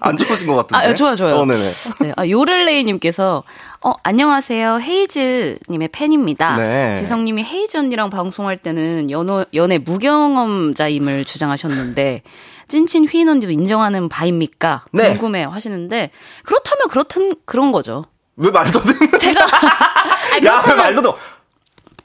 [0.00, 0.86] 안 좋으신 것 같은데.
[0.86, 1.36] 아, 좋아요, 좋아요.
[1.36, 1.60] 어, 네네.
[2.00, 3.42] 네, 아, 요를레이님께서,
[3.82, 4.80] 어, 안녕하세요.
[4.80, 6.54] 헤이즈님의 팬입니다.
[6.54, 6.96] 네.
[6.96, 12.22] 지성님이 헤이즈 언니랑 방송할 때는 연어, 연애 무경험자임을 주장하셨는데,
[12.68, 14.84] 찐친 휘인 언니도 인정하는 바입니까?
[14.92, 15.10] 네.
[15.10, 16.10] 궁금해 하시는데,
[16.44, 18.04] 그렇다면 그렇든, 그런 거죠.
[18.36, 19.46] 왜 말도 안 되는 제가,
[20.36, 21.22] 아니, 야, 왜 말도 안 돼.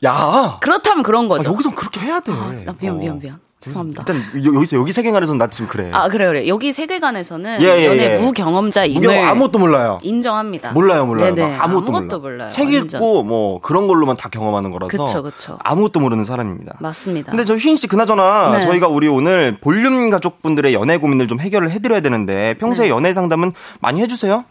[0.04, 0.58] 야.
[0.62, 1.50] 그렇다면 그런 아, 거죠.
[1.50, 2.32] 여기선 그렇게 해야 돼.
[2.32, 3.20] 아, 미안, 미안, 어.
[3.20, 3.40] 미안.
[3.62, 4.04] 죄송합니다.
[4.08, 5.90] 일단 여- 여기서 여기 세계관에서는 나 지금 그래.
[5.94, 6.48] 아, 그래, 그래.
[6.48, 8.18] 여기 세계관에서는 예, 예, 연애 예.
[8.18, 10.00] 무경험자임을 무경 아무것도 몰라요.
[10.02, 10.72] 인정합니다.
[10.72, 11.28] 몰라요, 몰라요.
[11.60, 12.32] 아무것도, 아무것도 몰라.
[12.32, 12.50] 몰라요.
[12.50, 13.00] 책 완전.
[13.02, 15.58] 읽고 뭐 그런 걸로만 다 경험하는 거라서 그쵸, 그쵸.
[15.64, 16.78] 아무것도 모르는 사람입니다.
[16.80, 17.32] 맞습니다.
[17.32, 18.62] 근데 저 휘인 씨 그나저나 네.
[18.62, 22.90] 저희가 우리 오늘 볼륨 가족분들의 연애 고민을 좀 해결을 해드려야 되는데 평소에 네.
[22.92, 24.44] 연애 상담은 많이 해주세요?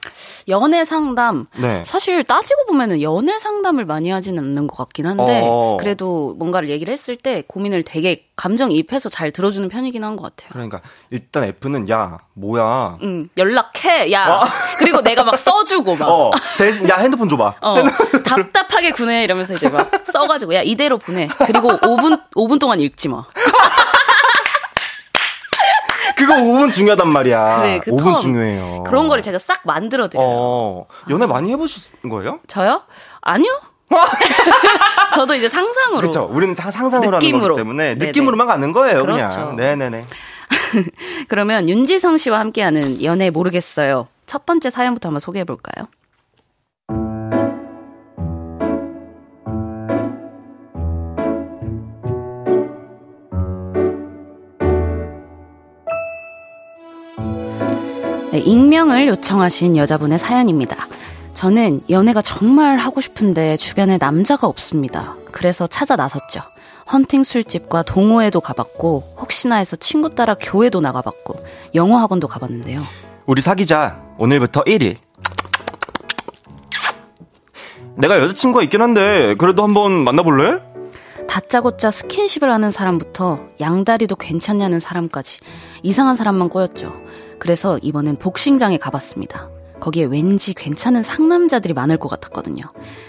[0.49, 1.47] 연애 상담.
[1.59, 1.83] 네.
[1.85, 5.77] 사실 따지고 보면은 연애 상담을 많이 하지는 않는 것 같긴 한데 어.
[5.81, 10.49] 그래도 뭔가를 얘기를 했을 때 고민을 되게 감정이입해서 잘 들어주는 편이긴 한 것 같아요.
[10.53, 14.11] 그러니까 일단 F는 야 뭐야 응, 연락해.
[14.13, 14.41] 야.
[14.79, 16.09] 그리고 내가 막 써주고 막.
[16.09, 17.55] 어 대신 야 핸드폰 줘봐.
[17.61, 17.77] 어,
[18.27, 21.29] 답답하게 구내 이러면서 이제 막 써가지고 야 이대로 보내.
[21.47, 23.25] 그리고 5분 5분 동안 읽지 마.
[26.17, 27.57] 그거 5분 중요하단 말이야.
[27.59, 28.21] 그래, 그 5분 텀.
[28.21, 28.85] 중요해요.
[28.87, 30.27] 그런 걸 제가 싹 만들어 드려요.
[30.29, 32.41] 어 연애 많이 해보신 거예요?
[32.47, 32.83] 저요?
[33.21, 33.61] 아니요.
[35.15, 36.01] 저도 이제 상상으로.
[36.01, 36.29] 그렇죠.
[36.31, 37.55] 우리는 다 상상으로 하는 느낌으로.
[37.55, 37.95] 거기 때문에.
[37.97, 39.03] 느낌으로만 가는 거예요.
[39.03, 39.27] 그렇죠.
[39.27, 39.57] 그냥.
[39.57, 40.07] 네네네.
[41.29, 44.09] 그러면 윤지성 씨와 함께하는 연애 모르겠어요.
[44.27, 45.87] 첫 번째 사연부터 한번 소개해 볼까요?
[58.33, 60.87] 네, 익명을 요청하신 여자분의 사연입니다.
[61.35, 65.17] 저는 연애가 정말 하고 싶은데 주변에 남자가 없습니다.
[65.33, 66.41] 그래서 찾아 나섰죠.
[66.93, 71.35] 헌팅 술집과 동호회도 가봤고 혹시나 해서 친구 따라 교회도 나가봤고
[71.75, 72.83] 영어 학원도 가봤는데요.
[73.27, 74.03] 우리 사귀자.
[74.19, 74.97] 오늘부터 1일.
[77.95, 80.61] 내가 여자친구가 있긴 한데 그래도 한번 만나볼래?
[81.29, 85.41] 다짜고짜 스킨십을 하는 사람부터 양다리도 괜찮냐는 사람까지
[85.83, 86.93] 이상한 사람만 꼬였죠.
[87.39, 89.49] 그래서 이번엔 복싱장에 가봤습니다.
[89.81, 92.65] 거기에 왠지 괜찮은 상남자들이 많을 것 같았거든요.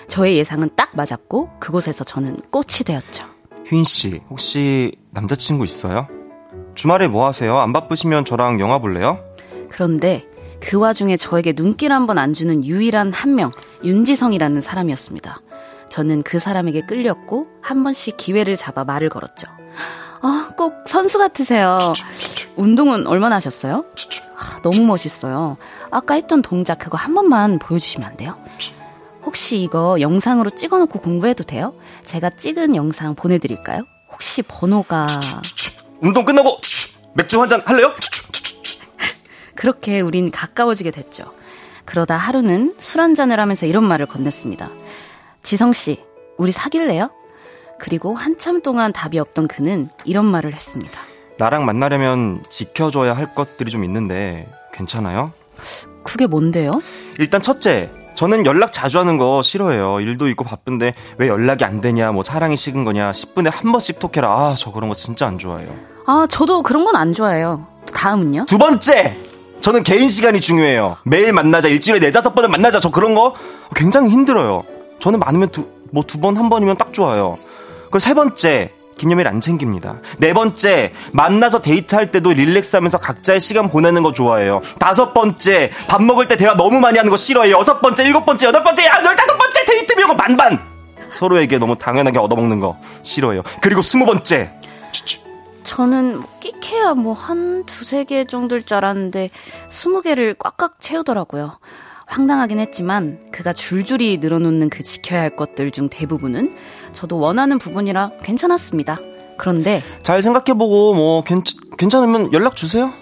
[0.07, 3.25] 저의 예상은 딱 맞았고 그곳에서 저는 꽃이 되었죠.
[3.67, 6.07] 휘인 씨, 혹시 남자친구 있어요?
[6.75, 7.57] 주말에 뭐 하세요?
[7.57, 9.19] 안 바쁘시면 저랑 영화 볼래요?
[9.69, 10.25] 그런데
[10.59, 13.51] 그 와중에 저에게 눈길 한 번 안 주는 유일한 한 명,
[13.83, 15.41] 윤지성이라는 사람이었습니다.
[15.89, 19.47] 저는 그 사람에게 끌렸고 한 번씩 기회를 잡아 말을 걸었죠.
[20.21, 21.77] 아, 꼭 선수 같으세요.
[22.55, 23.85] 운동은 얼마나 하셨어요?
[24.37, 25.57] 아, 너무 멋있어요.
[25.91, 28.37] 아까 했던 동작 그거 한 번만 보여주시면 안 돼요?
[29.23, 31.73] 혹시 이거 영상으로 찍어놓고 공부해도 돼요?
[32.05, 33.83] 제가 찍은 영상 보내드릴까요?
[34.11, 35.05] 혹시 번호가...
[36.01, 36.57] 운동 끝나고
[37.13, 37.93] 맥주 한 잔 할래요?
[39.55, 41.25] 그렇게 우린 가까워지게 됐죠.
[41.85, 44.71] 그러다 하루는 술 한 잔을 하면서 이런 말을 건넸습니다.
[45.43, 45.99] 지성 씨,
[46.37, 47.09] 우리 사귈래요?
[47.79, 50.99] 그리고 한참 동안 답이 없던 그는 이런 말을 했습니다.
[51.41, 55.31] 나랑 만나려면 지켜줘야 할 것들이 좀 있는데 괜찮아요?
[56.03, 56.69] 그게 뭔데요?
[57.17, 60.01] 일단 첫째, 저는 연락 자주 하는 거 싫어해요.
[60.01, 64.29] 일도 있고 바쁜데 왜 연락이 안 되냐, 뭐 사랑이 식은 거냐, 10분에 한 번씩 톡해라.
[64.31, 65.73] 아, 저 그런 거 진짜 안 좋아해요.
[66.05, 67.65] 아, 저도 그런 건 안 좋아해요.
[67.87, 68.45] 또 다음은요?
[68.45, 69.17] 두 번째,
[69.61, 70.97] 저는 개인 시간이 중요해요.
[71.05, 73.33] 매일 만나자, 일주일에 네다섯 번을 만나자, 저 그런 거
[73.75, 74.61] 굉장히 힘들어요.
[74.99, 77.39] 저는 많으면 두, 뭐 두 번, 한 번이면 딱 좋아요.
[77.85, 79.95] 그리고 세 번째, 기념일 안 챙깁니다.
[80.19, 84.61] 네 번째, 만나서 데이트할 때도 relax 하면서 각자의 시간 보내는 거 좋아해요.
[84.77, 87.57] 다섯 번째, 밥 먹을 때 대화 너무 많이 하는 거 싫어해요.
[87.57, 90.59] 여섯 번째, 일곱 번째, 여덟 번째, 야, 열다섯 번째 데이트 비용 반반!
[91.09, 93.41] 서로에게 너무 당연하게 얻어먹는 거 싫어해요.
[93.59, 94.53] 그리고 스무 번째,
[95.63, 99.31] 저는 뭐 끽해야 뭐 한 두세 개 정도일 줄 알았는데
[99.67, 101.57] 스무 개를 꽉꽉 채우더라고요.
[102.11, 106.53] 황당하긴 했지만 그가 줄줄이 늘어놓는 그 지켜야 할 것들 중 대부분은
[106.91, 108.99] 저도 원하는 부분이라 괜찮았습니다.
[109.37, 111.41] 그런데 잘 생각해보고 뭐 괜,
[111.77, 112.93] 괜찮으면 연락 주세요.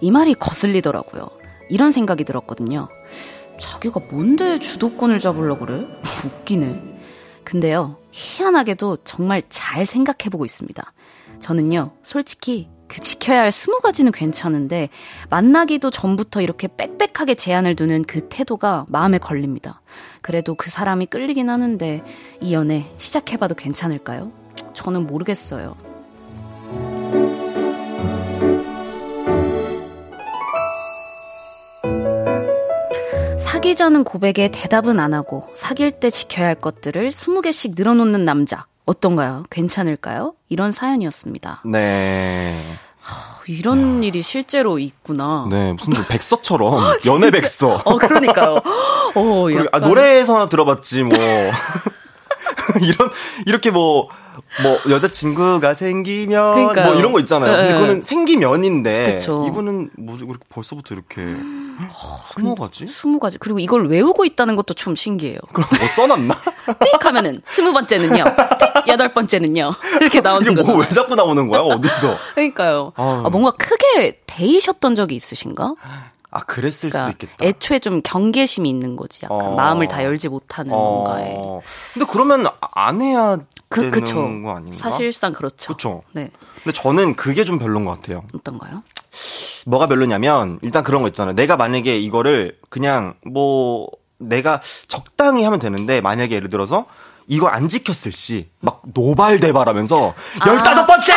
[0.00, 1.28] 이 말이 거슬리더라고요.
[1.68, 2.88] 이런 생각이 들었거든요.
[3.58, 5.86] 자기가 뭔데 주도권을 잡으려고 그래?
[6.24, 6.80] 웃기네.
[7.42, 10.92] 근데요, 희한하게도 정말 잘 생각해보고 있습니다.
[11.40, 14.88] 저는요, 솔직히 그 지켜야 할 스무 가지는 괜찮은데,
[15.30, 19.80] 만나기도 전부터 이렇게 빽빽하게 제한을 두는 그 태도가 마음에 걸립니다.
[20.22, 22.02] 그래도 그 사람이 끌리긴 하는데,
[22.40, 24.32] 이 연애 시작해봐도 괜찮을까요?
[24.74, 25.76] 저는 모르겠어요.
[33.38, 38.66] 사귀자는 고백에 대답은 안 하고 사귈 때 지켜야 할 것들을 20개씩 늘어놓는 남자.
[38.86, 39.44] 어떤가요?
[39.50, 40.34] 괜찮을까요?
[40.48, 41.62] 이런 사연이었습니다.
[41.64, 42.52] 네.
[43.46, 45.46] 이런 일이 실제로 있구나.
[45.50, 47.82] 네, 무슨 뭐 백서처럼 연애 백서.
[47.84, 48.56] 어, 그러니까요.
[49.14, 51.16] 어, 아, 약간 노래에서나 들어봤지 뭐.
[52.82, 53.10] 이런
[53.46, 54.08] 이렇게 뭐
[54.62, 56.86] 뭐 여자친구가 생기면 그러니까요.
[56.86, 57.52] 뭐 이런 거 있잖아요.
[57.52, 57.74] 근데 네.
[57.74, 59.44] 그거는 생기면인데 그쵸.
[59.48, 61.22] 이분은 뭐지 그렇게 벌써부터 이렇게
[62.24, 62.86] 스무 가지?
[62.86, 63.38] 스무 가지.
[63.38, 65.38] 그리고 이걸 외우고 있다는 것도 좀 신기해요.
[65.52, 66.34] 그럼 뭐 써놨나?
[66.66, 68.24] 띡 하면은 스무 번째는요.
[68.24, 69.70] 띡 여덟 번째는요.
[70.00, 70.72] 이렇게 나오는 이게 거죠.
[70.72, 71.60] 뭐왜 자꾸 나오는 거야?
[71.60, 72.16] 어디서?
[72.34, 72.92] 그러니까요.
[72.96, 73.22] 아유.
[73.26, 75.74] 아, 뭔가 크게 데이셨던 적이 있으신가?
[76.34, 77.44] 아 그랬을 수도 그러니까 있겠다.
[77.44, 79.20] 애초에 좀 경계심이 있는 거지.
[79.24, 79.54] 약간 어.
[79.54, 81.34] 마음을 다 열지 못하는 뭔가에.
[81.38, 81.60] 어.
[81.94, 84.16] 근데 그러면 안 해야 그, 되는 그쵸.
[84.42, 84.76] 거 아닌가?
[84.76, 85.72] 사실상 그렇죠.
[85.72, 86.02] 그쵸.
[86.12, 86.30] 네.
[86.62, 88.24] 근데 저는 그게 좀 별론 것 같아요.
[88.34, 88.82] 어떤가요?
[89.66, 91.34] 뭐가 별로냐면 일단 그런 거 있잖아요.
[91.34, 96.84] 내가 만약에 이거를 그냥 뭐 내가 적당히 하면 되는데 만약에 예를 들어서
[97.26, 100.48] 이걸 안 지켰을 시 막 노발대발하면서 아.
[100.48, 101.12] 열다섯 번째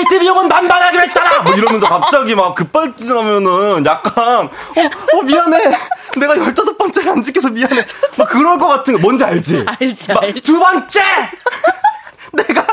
[0.00, 1.42] 데이트 비용은 만반하기로 했잖아.
[1.42, 4.48] 뭐 이러면서 갑자기 막 급발진하면은 약간 어,
[5.18, 5.76] 어 미안해.
[6.18, 7.84] 내가 열다섯 번째를 안 지켜서 미안해.
[8.16, 9.64] 막 그럴 것 같은 거 뭔지 알지?
[9.80, 10.40] 알지, 막 알지.
[10.40, 11.00] 두 번째
[12.32, 12.66] 내가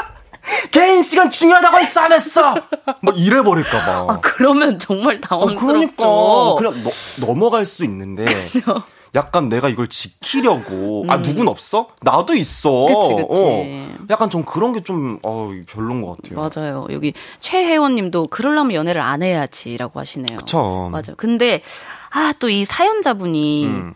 [0.72, 2.56] 개인 시간 중요하다고 했어 안 했어.
[3.02, 4.14] 뭐 이래 버릴까 봐.
[4.14, 5.66] 아, 그러면 정말 아, 당황스럽죠.
[5.68, 8.84] 그러니까 그냥 너- 넘어갈 수도 있는데 그죠?
[9.16, 11.88] 약간 내가 이걸 지키려고 아 누군 없어?
[12.02, 12.88] 나도 있어.
[12.88, 12.94] 음.
[12.94, 13.42] 그치, 그치.
[13.44, 14.06] 어.
[14.10, 16.50] 약간 좀 그런 게 좀 어, 별론 것 같아요.
[16.50, 16.88] 맞아요.
[16.92, 20.38] 여기 최혜원님도 그러려면 연애를 안 해야지라고 하시네요.
[20.38, 20.90] 그쵸.
[20.92, 21.16] 맞아요.
[21.18, 21.62] 근데
[22.10, 23.94] 아 또 이 사연자분이 음.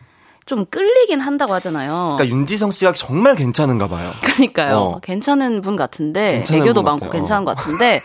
[0.52, 2.16] 좀 끌리긴 한다고 하잖아요.
[2.18, 4.12] 그러니까 윤지성 씨가 정말 괜찮은가 봐요.
[4.22, 4.76] 그러니까요.
[4.78, 5.00] 어.
[5.02, 7.10] 괜찮은 분 같은데 괜찮은 애교도 분 많고.
[7.10, 8.02] 괜찮은 것 같은데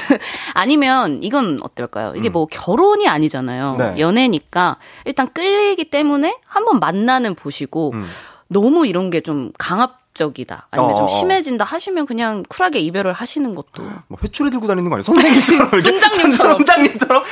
[0.54, 2.14] 아니면 이건 어떨까요?
[2.16, 3.72] 이게 뭐 결혼이 아니잖아요.
[3.72, 3.76] 음.
[3.76, 4.00] 네.
[4.00, 8.06] 연애니까 일단 끌리기 때문에 한번 만나는 보시고 음.
[8.48, 11.08] 너무 이런 게 좀 강압 적이다 아니면 어, 좀 어.
[11.08, 15.02] 심해진다 하시면 그냥 쿨하게 이별을 하시는 것도 뭐 회초리 들고 다니는 거 아니야?
[15.02, 16.56] 선생님처럼 이렇게 선장님처럼.
[16.58, 17.22] 선장님처럼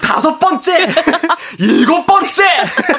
[0.00, 0.88] 다섯 번째,
[1.58, 2.42] 일곱 번째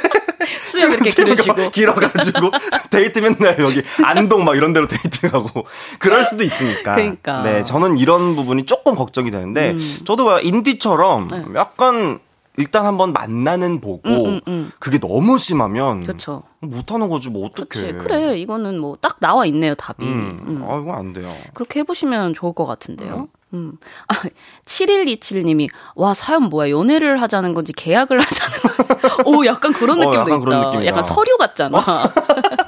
[0.66, 2.52] 수염 이렇게 기르시고 길어가지고
[2.90, 5.66] 데이트 맨날 여기 안동 막 이런 데로 데이트하고
[6.00, 6.96] 그럴 수도 있으니까.
[6.96, 7.40] 그러니까.
[7.40, 7.44] 음.
[7.44, 9.76] 네, 저는 이런 부분이 조금 걱정이 되는데
[10.06, 11.44] 저도 막 인디처럼 네.
[11.56, 12.20] 약간
[12.58, 14.40] 일단 한번 만나는 보고
[14.80, 16.44] 그게 너무 심하면 음, 그쵸.
[16.60, 17.66] 못하는 거지 뭐 어떡해.
[17.68, 17.94] 그치.
[17.94, 20.06] 그래 이거는 뭐 딱 나와 있네요 답이.
[20.06, 20.64] 음, 음.
[20.68, 21.28] 아 이거 안 돼요.
[21.54, 23.30] 그렇게 해보시면 좋을 것 같은데요.
[23.54, 23.78] 음.
[24.08, 24.14] 아,
[24.66, 26.70] 7127님이, 와, 사연 뭐야.
[26.70, 29.16] 연애를 하자는 건지 계약을 하자는 건지.
[29.26, 30.40] 오, 약간 그런 어, 느낌도 약간 있다.
[30.72, 30.86] 그런.
[30.86, 31.84] 약간 서류 같잖아.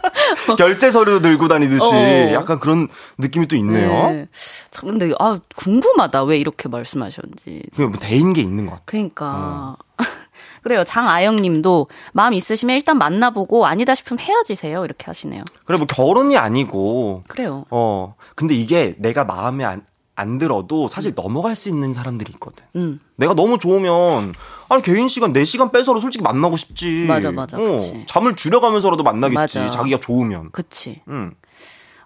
[0.57, 2.33] 결제 서류 들고 다니듯이 어.
[2.33, 2.87] 약간 그런
[3.17, 4.09] 느낌이 또 있네요.
[4.09, 4.27] 네.
[4.71, 6.23] 저 근데, 아, 궁금하다.
[6.23, 7.63] 왜 이렇게 말씀하셨는지.
[7.71, 8.83] 그게 뭐 대인 게 있는 것 같아.
[8.85, 9.25] 그러니까.
[9.25, 9.77] 어.
[10.63, 10.83] 그래요.
[10.85, 14.85] 장아영 님도 마음 있으시면 일단 만나보고 아니다 싶으면 헤어지세요.
[14.85, 15.43] 이렇게 하시네요.
[15.65, 17.65] 그래 뭐 결혼이 아니고 그래요.
[17.69, 19.83] 어 근데 이게 내가 마음에 안,
[20.15, 22.63] 안 들어도 사실 넘어갈 수 있는 사람들이 있거든.
[22.75, 22.99] 음.
[23.15, 24.33] 내가 너무 좋으면
[24.69, 27.05] 아니 개인 시간 4시간 빼서로 솔직히 만나고 싶지.
[27.07, 28.05] 맞아, 맞아, 어, 그치.
[28.07, 29.59] 잠을 줄여가면서라도 만나겠지.
[29.59, 29.71] 맞아.
[29.71, 30.51] 자기가 좋으면.
[30.51, 31.01] 그치.
[31.07, 31.33] 음.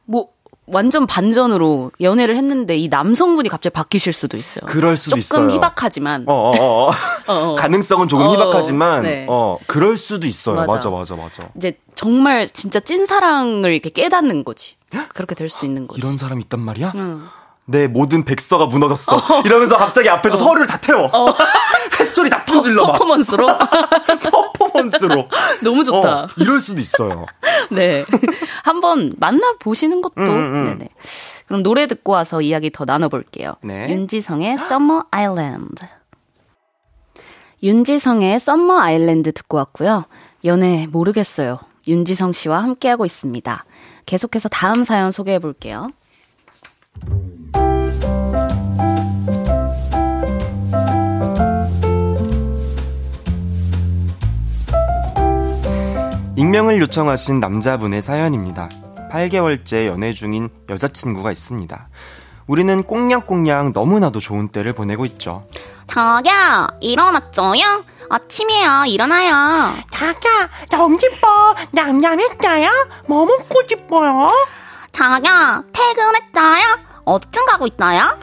[0.05, 0.29] 뭐,
[0.67, 4.65] 완전 반전으로 연애를 했는데 이 남성분이 갑자기 바뀌실 수도 있어요.
[4.67, 5.55] 그럴 수도 조금 있어요.
[5.55, 6.25] 희박하지만.
[6.27, 6.91] 어, 어, 어.
[7.27, 7.55] 어.
[7.55, 9.25] 가능성은 조금 어, 희박하지만 네.
[9.29, 10.55] 어 그럴 수도 있어요.
[10.55, 10.73] 맞아.
[10.73, 11.49] 맞아, 맞아, 맞아.
[11.55, 14.75] 이제 정말 진짜 찐 사랑을 이렇게 깨닫는 거지.
[15.13, 15.99] 그렇게 될 수도 있는 거지.
[15.99, 16.93] 이런 사람이 있단 말이야?
[16.95, 17.23] 응.
[17.69, 19.17] 내 모든 백서가 무너졌어.
[19.45, 21.11] 이러면서 갑자기 앞에서 서류를 다 태워.
[21.99, 22.93] 회초리 다 뿜질러 막.
[22.93, 23.45] 퍼포먼스로
[24.31, 25.27] 퍼포먼스로.
[25.61, 26.23] 너무 좋다.
[26.23, 27.25] 어, 이럴 수도 있어요.
[27.69, 28.05] 네.
[28.63, 30.13] 한번 만나 보시는 것도.
[30.21, 30.65] 음, 음.
[30.79, 30.89] 네네.
[31.47, 33.55] 그럼 노래 듣고 와서 이야기 더 나눠볼게요.
[33.63, 33.89] 네.
[33.89, 35.85] 윤지성의 Summer Island.
[37.63, 40.05] 윤지성의 Summer Island 듣고 왔고요.
[40.45, 41.59] 연애 모르겠어요.
[41.87, 43.65] 윤지성 씨와 함께하고 있습니다.
[44.05, 45.89] 계속해서 다음 사연 소개해 볼게요.
[56.35, 58.69] 익명을 요청하신 남자분의 사연입니다.
[59.11, 61.89] 8개월째 연애 중인 여자친구가 있습니다.
[62.45, 65.45] 우리는 꽁냥꽁냥 너무나도 좋은 때를 보내고 있죠.
[65.87, 67.53] 자기야, 일어났죠?
[68.09, 69.73] 아침이야, 일어나요.
[69.89, 71.27] 자기야, 너무 기뻐.
[71.71, 72.69] 냠냠했어요?
[73.07, 74.31] 뭐 먹고 싶어요?
[74.91, 76.86] 자기야, 퇴근했어요?
[77.07, 78.17] 어디쯤 가고 있어요?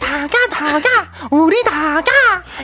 [0.00, 0.88] 다가, 다가,
[1.30, 2.10] 우리 다가,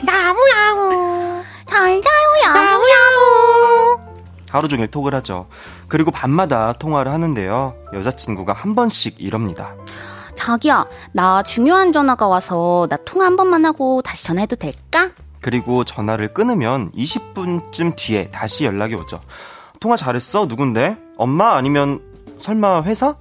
[0.03, 1.43] 나무야우.
[1.67, 3.99] 잘 자요, 나무야우.
[4.49, 5.47] 하루 종일 톡을 하죠.
[5.87, 7.75] 그리고 밤마다 통화를 하는데요.
[7.93, 9.75] 여자친구가 한 번씩 이럽니다.
[10.35, 15.11] 자기야, 나 중요한 전화가 와서 나 통화 한 번만 하고 다시 전화해도 될까?
[15.41, 19.21] 그리고 전화를 끊으면 20분쯤 뒤에 다시 연락이 오죠.
[19.79, 20.45] 통화 잘했어?
[20.47, 20.97] 누군데?
[21.17, 21.55] 엄마?
[21.55, 22.01] 아니면
[22.39, 23.15] 설마 회사?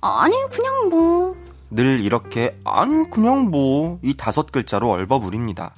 [0.00, 1.36] 아니, 그냥 뭐.
[1.70, 5.72] 늘 이렇게 아니 그냥 뭐 이 다섯 글자로 얼버무립니다.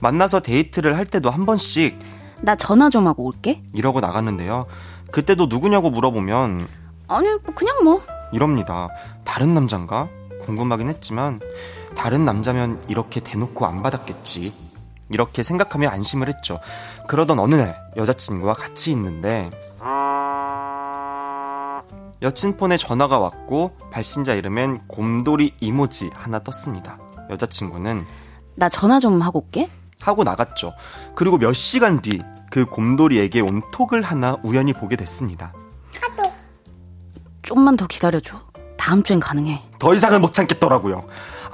[0.00, 1.98] 만나서 데이트를 할 때도 한 번씩
[2.42, 3.60] 나 전화 좀 하고 올게.
[3.74, 4.66] 이러고 나갔는데요.
[5.10, 6.66] 그때도 누구냐고 물어보면
[7.08, 8.00] 아니, 뭐 그냥 뭐.
[8.32, 8.88] 이럽니다.
[9.24, 10.08] 다른 남잔가?
[10.44, 11.40] 궁금하긴 했지만
[11.96, 14.52] 다른 남자면 이렇게 대놓고 안 받았겠지.
[15.10, 16.60] 이렇게 생각하며 안심을 했죠.
[17.08, 19.50] 그러던 어느 날 여자친구와 같이 있는데
[22.22, 26.98] 여친 폰에 전화가 왔고 발신자 이름엔 곰돌이 이모지 하나 떴습니다.
[27.30, 28.06] 여자친구는
[28.54, 29.68] 나 전화 좀 하고 올게.
[30.00, 30.72] 하고 나갔죠.
[31.14, 32.20] 그리고 몇 시간 뒤
[32.50, 35.54] 그 곰돌이에게 온 톡을 하나 우연히 보게 됐습니다.
[37.40, 38.38] 좀만 더 기다려줘.
[38.76, 39.62] 다음 주엔 가능해.
[39.78, 41.06] 더 이상은 못 참겠더라고요.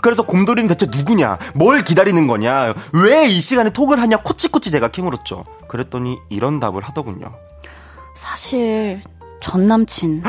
[0.03, 1.39] 그래서 곰돌이는 대체 누구냐?
[1.55, 2.75] 뭘 기다리는 거냐?
[2.93, 4.17] 왜 이 시간에 톡을 하냐?
[4.19, 5.45] 코치코치 제가 캐물었죠.
[5.69, 7.33] 그랬더니 이런 답을 하더군요.
[8.17, 9.01] 사실
[9.41, 10.25] 전 남친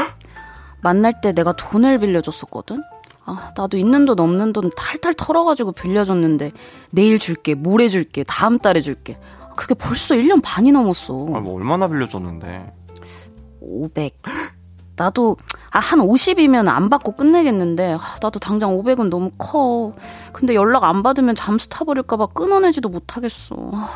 [0.82, 2.84] 만날 때 내가 돈을 빌려줬었거든.
[3.25, 6.51] 아, 나도 있는 돈 없는 돈 탈탈 털어가지고 빌려줬는데
[6.89, 9.19] 내일 줄게, 모레 줄게, 다음 달에 줄게.
[9.55, 11.27] 그게 벌써 1년 반이 넘었어.
[11.34, 12.73] 아, 뭐 얼마나 빌려줬는데.
[13.61, 14.13] 500.
[14.95, 15.38] 나도
[15.71, 19.93] 아, 한 50이면 안 받고 끝내겠는데 아, 나도 당장 500은 너무 커.
[20.34, 23.55] 근데 연락 안 받으면 잠수 타버릴까 봐 끊어내지도 못하겠어.
[23.73, 23.89] 아,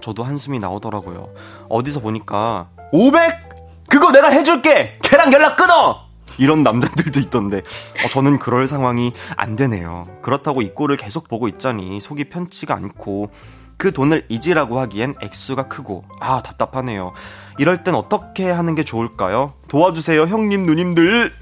[0.00, 1.28] 저도 한숨이 나오더라고요.
[1.68, 3.67] 어디서 보니까 500?
[3.88, 4.98] 그거 내가 해줄게.
[5.02, 6.06] 걔랑 연락 끊어.
[6.38, 10.06] 이런 남자들도 있던데 어, 저는 그럴 상황이 안 되네요.
[10.22, 13.30] 그렇다고 이 꼴을 계속 보고 있자니 속이 편치가 않고
[13.76, 17.12] 그 돈을 잊으라고 하기엔 액수가 크고 아 답답하네요.
[17.58, 19.54] 이럴 땐 어떻게 하는 게 좋을까요?
[19.68, 21.32] 도와주세요 형님 누님들.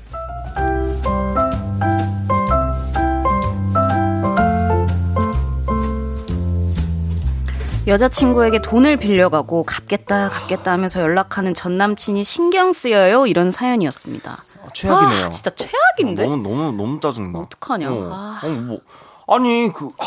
[7.86, 14.30] 여자친구에게 돈을 빌려가고 갚겠다 갚겠다 하면서 연락하는 전 남친이 신경 쓰여요 이런 사연이었습니다.
[14.32, 15.26] 아, 최악이네요.
[15.26, 16.26] 아, 진짜 최악인데.
[16.26, 17.38] 너무 너무 너무 짜증나.
[17.38, 17.90] 어떡하냐.
[17.90, 18.10] 어.
[18.12, 18.40] 아.
[18.42, 18.78] 아니 뭐
[19.28, 20.06] 아니 그 하,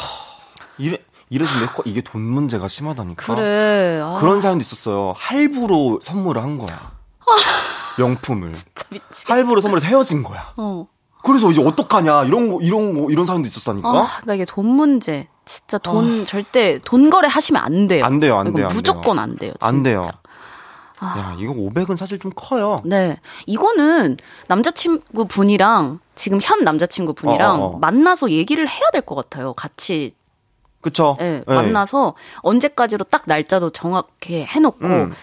[0.77, 0.97] 이래
[1.29, 3.33] 이래서 내거 이게 돈 문제가 심하다니까.
[3.33, 4.01] 그래.
[4.03, 5.13] 아, 그런 사연도 있었어요.
[5.15, 6.91] 할부로 선물을 한 거야.
[7.97, 8.51] 명품을.
[8.53, 9.25] 진짜 미치.
[9.27, 10.53] 할부로 선물해서 헤어진 거야.
[10.57, 10.87] 어.
[11.23, 13.89] 그래서 이제 어떡하냐 이런 거 이런 거 이런 사연도 있었다니까.
[13.89, 15.27] 아, 그러니까 이게 돈 문제.
[15.45, 18.05] 진짜 돈 절대 돈 거래 하시면 안 돼요.
[18.05, 19.21] 안 돼요, 안 돼요, 안 무조건 돼요.
[19.23, 19.53] 안 돼요.
[19.59, 19.89] 안 진짜.
[19.89, 20.03] 돼요.
[21.01, 22.81] 야 이거 500은 사실 좀 커요.
[22.85, 23.17] 네.
[23.45, 24.17] 이거는
[24.47, 27.77] 남자친구 분이랑 지금 현 남자친구 분이랑 어, 어, 어.
[27.79, 29.53] 만나서 얘기를 해야 될 것 같아요.
[29.53, 30.11] 같이
[30.81, 31.17] 그쵸?
[31.21, 31.53] 예, 예.
[31.53, 35.13] 만나서 언제까지로 딱 날짜도 정확히 해놓고 음.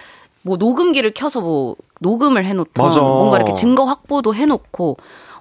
[0.43, 3.01] 뭐 녹음기를 켜서 뭐 녹음을 해놓던 맞아.
[3.01, 4.97] 뭔가 이렇게 증거 확보도 해놓고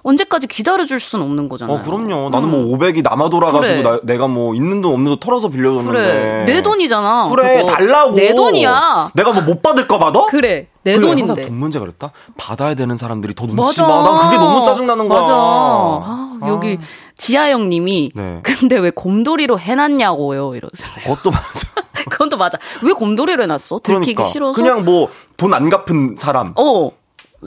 [0.06, 1.78] 언제까지 기다려줄 수는 없는 거잖아요.
[1.78, 2.30] 어 그럼요.
[2.30, 3.82] 나는 뭐 500이 남아 돌아가지고 그래.
[3.82, 5.92] 나- 내가 뭐 있는 돈 없는 돈 털어서 빌려줬는데.
[5.92, 7.28] 그래 내 돈이잖아.
[7.28, 7.72] 그래 그거.
[7.72, 8.14] 달라고.
[8.14, 9.10] 내 돈이야.
[9.14, 10.26] 내가 뭐 못 받을까 봐 너?
[10.26, 11.30] 그래 내 그래, 돈인데.
[11.32, 12.12] 항상 돈 문제가 그랬다.
[12.38, 13.86] 받아야 되는 사람들이 더 눈치 맞아.
[13.86, 14.02] 봐.
[14.02, 15.20] 난 그게 너무 짜증 나는 거야.
[15.22, 15.32] 맞아.
[15.34, 16.78] 아, 여기
[17.18, 18.40] 지하영님이 네.
[18.42, 20.88] 근데 왜 곰돌이로 해놨냐고요 이러세요.
[21.02, 21.68] 그것도 맞아.
[22.10, 22.58] 그건 또 맞아.
[22.82, 23.80] 왜 곰돌이로 해놨어?
[23.82, 24.32] 들키기 그러니까.
[24.32, 24.52] 싫어서.
[24.60, 26.52] 그냥 뭐 돈 안 갚은 사람.
[26.56, 26.90] 어,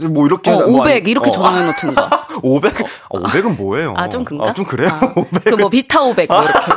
[0.08, 1.34] 뭐 이렇게 어뭐500 아니- 이렇게 어.
[1.34, 2.28] 저장해 놓든가.
[2.42, 2.74] 500?
[2.82, 2.84] 아,
[3.20, 3.94] 500은 뭐예요?
[3.98, 4.50] 아, 좀 그런가?
[4.50, 4.92] 아, 좀 그래요?
[5.16, 5.44] 500.
[5.58, 6.60] 그뭐 비타 500 뭐 이렇게.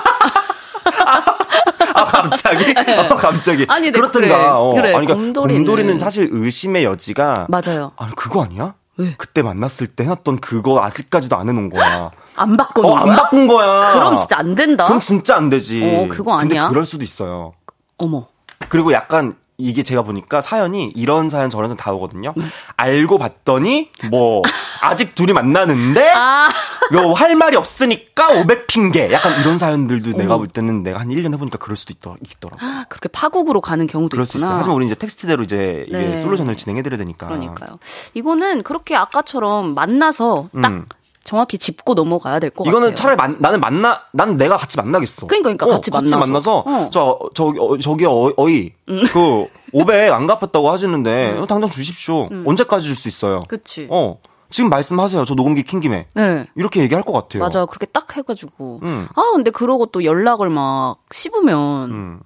[1.95, 2.75] 아, 갑자기?
[2.77, 3.67] 아, 갑자기.
[3.69, 4.27] 아니, 네, 그렇든가.
[4.27, 4.47] 그래.
[4.47, 4.73] 어.
[4.75, 5.61] 그래, 아니, 그러니까 곰돌이는.
[5.65, 7.47] 곰돌이는 사실 의심의 여지가.
[7.49, 7.93] 맞아요.
[7.97, 8.75] 아니, 그거 아니야?
[8.97, 9.15] 왜?
[9.17, 12.11] 그때 만났을 때 해놨던 그거 아직까지도 안 해놓은 거야.
[12.37, 13.17] 안 바꾸는 어, 안 거야?
[13.17, 13.93] 바꾼 거야.
[13.95, 14.85] 그럼 진짜 안 된다.
[14.87, 15.83] 그럼 진짜 안 되지.
[15.85, 16.63] 어, 그거 아니야?
[16.65, 17.53] 근데 그럴 수도 있어요.
[17.99, 18.27] 어머.
[18.69, 22.35] 그리고 약간 이게 제가 보니까 사연이 이런 사연 저런 사연 다 오거든요.
[22.37, 22.51] 음.
[22.77, 24.43] 알고 봤더니 뭐
[24.83, 26.49] 아직 둘이 만나는데 아,
[26.93, 29.13] 요할 말이 없으니까 500 핑계.
[29.13, 32.59] 약간 이런 사연들도 내가 볼 때는 내가 한 1년 해보니까 그럴 수도 있더, 있더라고.
[32.89, 34.47] 그렇게 파국으로 가는 경우도 그럴 수 있구나.
[34.47, 34.59] 있어요.
[34.59, 36.17] 하지만 우리 이제 텍스트대로 이제 이게 네.
[36.17, 37.29] 솔루션을 진행해드려야 되니까.
[37.29, 37.79] 그러니까요.
[38.15, 40.87] 이거는 그렇게 아까처럼 만나서 딱 음.
[41.25, 42.71] 정확히 짚고 넘어가야 될 것 같아요.
[42.79, 45.27] 이거는 차라리 만, 나는 만나, 나는 내가 같이 만나겠어.
[45.29, 46.19] 그러니까, 그러니까 어, 같이 만나서.
[46.19, 46.91] 만나서, 어.
[46.93, 52.29] 저, 저, 어, 저기, 어, 어이, 그, 500안 갚았다고 하시는데, 어, 당장 주십시오.
[52.47, 53.41] 언제까지 줄 수 있어요?
[53.49, 53.87] 그치.
[53.91, 54.19] 어,
[54.51, 55.25] 지금 말씀하세요.
[55.25, 56.07] 저 녹음기 킨 김에.
[56.13, 56.47] 네.
[56.57, 57.43] 이렇게 얘기할 것 같아요.
[57.43, 57.65] 맞아.
[57.65, 58.81] 그렇게 딱 해가지고.
[58.83, 59.07] 음.
[59.15, 62.21] 아, 근데 그러고 또 연락을 막 씹으면 음.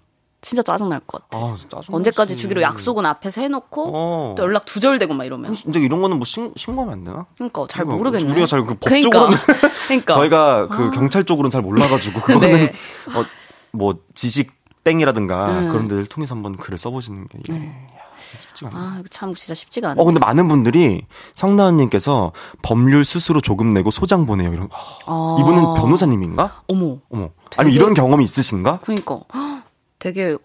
[0.46, 1.44] 진짜 짜증날 것 같아.
[1.44, 1.56] 아,
[1.90, 4.34] 언제까지 주기로 약속은 앞에서 해놓고 어.
[4.38, 5.56] 또 연락 두절되고 막 이러면.
[5.64, 7.26] 근데 이런 거는 뭐 신, 신고하면 안 되나?
[7.34, 8.30] 그러니까 잘 이거 모르겠네.
[8.30, 9.10] 우리가 잘그 그러니까.
[9.10, 9.36] 법적으로는
[9.88, 10.14] 그러니까.
[10.14, 12.72] 저희가 그 경찰 쪽으로는 잘 몰라가지고 그거는 네.
[13.12, 13.24] 어,
[13.72, 14.52] 뭐 지식
[14.84, 15.68] 땡이라든가 음.
[15.70, 17.72] 그런 데를 통해서 한번 글을 써보시는 게 이게
[18.38, 18.88] 쉽지가 않아요.
[18.88, 20.00] 아, 이거 참 진짜 쉽지가 않아.
[20.00, 21.02] 어 근데 많은 분들이
[21.34, 22.30] 성나은님께서
[22.62, 24.52] 법률 스스로 조금 내고 소장 보내요.
[24.52, 24.68] 이런
[25.06, 25.38] 아.
[25.40, 26.62] 이분은 변호사님인가?
[26.68, 26.98] 어머.
[27.10, 28.78] 어머 아니 이런 경험이 있으신가?
[28.84, 29.18] 그러니까
[29.98, 30.36] 되게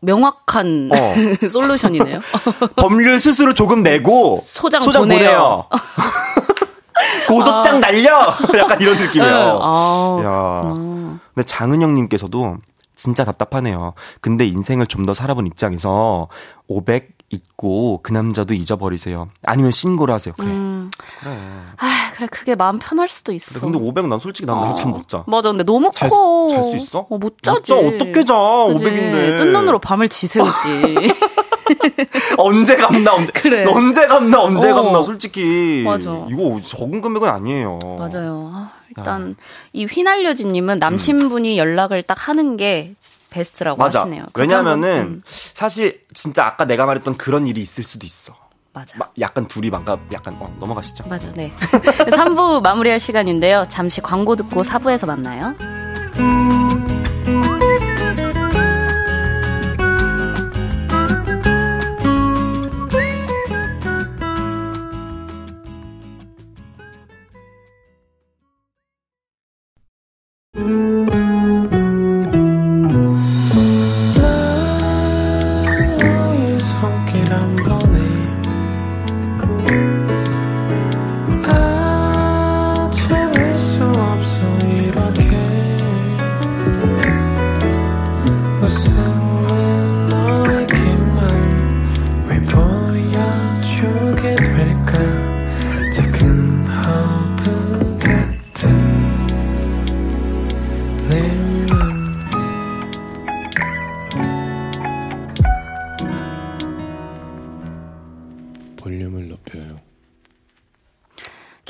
[0.00, 1.14] 명확한 어.
[1.48, 2.20] 솔루션이네요.
[2.76, 5.64] 법률 스스로 조금 내고 소장 보내요.
[7.28, 9.34] 고소장 날려 약간 이런 느낌이에요.
[9.34, 9.58] 네.
[9.62, 11.18] 아, 야.
[11.34, 12.56] 근데 장은영님께서도
[12.96, 13.94] 진짜 답답하네요.
[14.20, 16.28] 근데 인생을 좀 더 살아본 입장에서
[16.66, 19.28] 500 잊고 그 남자도 잊어버리세요.
[19.44, 20.34] 아니면 신고를 하세요.
[20.36, 20.48] 그래.
[20.48, 20.90] 음.
[21.20, 21.36] 그래.
[21.76, 23.58] 아, 그래 그게 마음 편할 수도 있어.
[23.60, 23.70] 그래.
[23.72, 25.24] 근데 500 난 솔직히 난 잠못 자.
[25.26, 26.48] 맞아, 근데 너무 잘, 커.
[26.50, 27.06] 잘 수 있어?
[27.10, 27.68] 어, 못 자지.
[27.68, 28.34] 자, 어떻게 자?
[28.34, 29.36] 500인데.
[29.38, 31.12] 뜬 눈으로 밤을 지새우지.
[32.38, 33.64] 언제 갚나 언제 그래.
[33.66, 34.74] 언제 갚나 언제 어.
[34.82, 36.24] 갚나 솔직히 맞아.
[36.30, 37.78] 이거 적은 금액은 아니에요.
[37.98, 38.50] 맞아요.
[38.54, 39.36] 아, 일단
[39.74, 42.94] 이 휘날려진님은 남친분이 연락을 딱 하는 게
[43.38, 44.00] 베스트라고 맞아.
[44.00, 44.26] 하시네요.
[44.34, 48.34] 왜냐면은 음, 사실 진짜 아까 내가 말했던 그런 일이 있을 수도 있어.
[48.72, 48.96] 맞아.
[48.98, 51.08] 막 약간 둘이 망가 약간 어, 넘어가시죠.
[51.08, 51.52] 맞아, 네.
[51.60, 53.64] 3부 마무리할 시간인데요.
[53.68, 55.54] 잠시 광고 듣고 4부에서 만나요.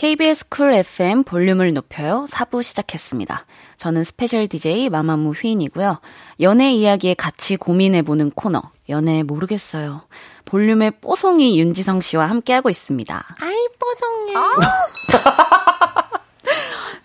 [0.08, 2.24] KBS Cool FM 볼륨을 높여요.
[2.30, 3.44] 4부 시작했습니다.
[3.76, 6.00] 저는 special DJ 마마무 휘인이고요.
[6.40, 10.00] 연애 이야기에 같이 고민해보는 코너, 연애 모르겠어요.
[10.46, 13.36] 볼륨의 뽀송이 윤지성 씨와 함께하고 있습니다.
[13.38, 14.32] 아이 뽀송해.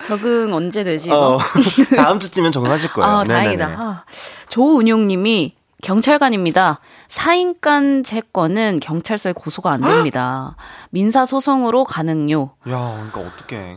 [0.00, 1.10] 적응 언제 되지?
[1.10, 1.38] 어?
[1.96, 3.18] 다음 주쯤엔 적응하실 거예요.
[3.18, 3.24] 아.
[3.24, 3.66] 다행이다.
[3.66, 4.04] 아,
[4.48, 5.54] 조은용 님이
[5.84, 6.80] 경찰관입니다.
[7.08, 10.56] 사인간 제 건은 경찰서에 고소가 안 됩니다.
[10.90, 12.52] 민사 소송으로 가능요.
[12.70, 13.76] 야, 그러니까 어떡해.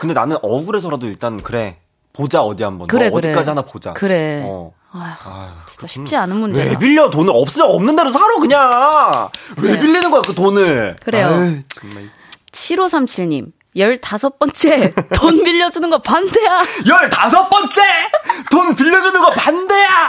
[0.00, 1.76] 근데 나는 억울해서라도 일단 그래.
[2.14, 2.86] 보자 어디 한번.
[2.88, 3.28] 그래, 너 그래.
[3.28, 3.92] 어디까지 하나 보자.
[3.92, 4.44] 그래.
[4.46, 4.72] 어.
[4.92, 6.70] 아휴, 진짜 그 쉽지 돈- 않은 문제다.
[6.70, 8.70] 왜 빌려 돈을 없으면 없는 대로 사러 그냥.
[9.58, 9.78] 왜 그래.
[9.80, 10.96] 빌리는 거야 그 돈을.
[11.02, 11.26] 그래요.
[11.26, 12.08] 아유, 정말.
[12.52, 13.52] 7537님.
[13.76, 16.62] 15번째 돈 빌려주는 거 반대야.
[16.88, 17.82] 열다섯 번째
[18.50, 20.08] 돈 빌려주는 거 반대야.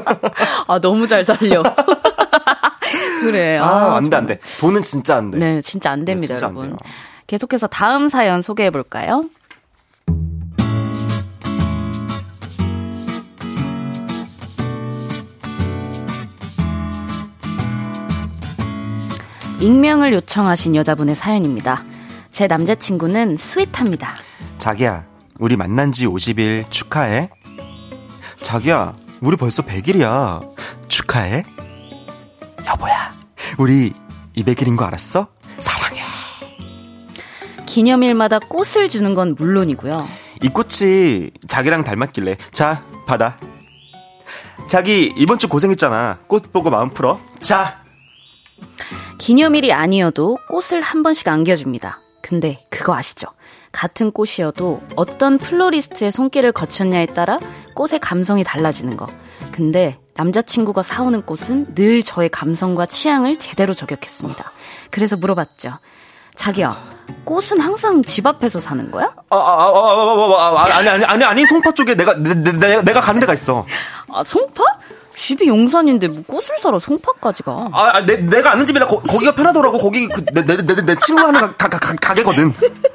[0.66, 1.62] 아, 너무 잘 살려.
[3.20, 3.58] 그래.
[3.58, 4.38] 아, 안 돼, 안 돼.
[4.60, 5.38] 돈은 진짜 안 돼.
[5.38, 6.76] 네, 진짜 안 됩니다, 진짜 안 여러분.
[6.76, 6.90] 돼요.
[7.26, 9.24] 계속해서 다음 사연 소개해 볼까요?
[19.60, 21.84] 익명을 요청하신 여자분의 사연입니다.
[22.34, 24.12] 제 남자친구는 스윗합니다.
[24.58, 25.06] 자기야,
[25.38, 27.30] 우리 만난 지 50일 축하해.
[28.42, 30.40] 자기야, 우리 벌써 100일이야.
[30.88, 31.44] 축하해.
[32.66, 33.14] 여보야,
[33.56, 33.92] 우리
[34.36, 35.28] 200일인 거 알았어?
[35.60, 36.02] 사랑해.
[37.66, 39.92] 기념일마다 꽃을 주는 건 물론이고요.
[40.42, 42.36] 이 꽃이 자기랑 닮았길래.
[42.50, 43.38] 자, 받아.
[44.68, 46.18] 자기, 이번 주 고생했잖아.
[46.26, 47.20] 꽃 보고 마음 풀어.
[47.40, 47.80] 자,
[49.18, 52.00] 기념일이 아니어도 꽃을 한 번씩 안겨줍니다.
[52.24, 53.26] 근데 그거 아시죠?
[53.70, 57.38] 같은 꽃이어도 어떤 플로리스트의 손길을 거쳤냐에 따라
[57.74, 59.06] 꽃의 감성이 달라지는 거.
[59.52, 64.52] 근데 남자친구가 사오는 꽃은 늘 저의 감성과 취향을 제대로 저격했습니다.
[64.90, 65.78] 그래서 물어봤죠.
[66.34, 66.82] 자기야,
[67.24, 69.14] 꽃은 항상 집 앞에서 사는 거야?
[69.28, 72.32] 아, 아, 아, 아, 아, 아, 아, 아니, 아니, 아니, 아니, 송파 쪽에 내가, 내,
[72.32, 73.66] 내, 내, 내가 가는 데가 있어.
[74.10, 74.64] 아, 송파?
[75.14, 77.68] 집이 용산인데 뭐 꽃을 사러 송파까지 가.
[77.72, 79.78] 아, 아, 내, 내가 아는 집이라 거, 거기가 편하더라고.
[79.78, 82.52] 거기 그, 내, 내, 내, 내 친구 하는 가, 가, 가, 가게거든.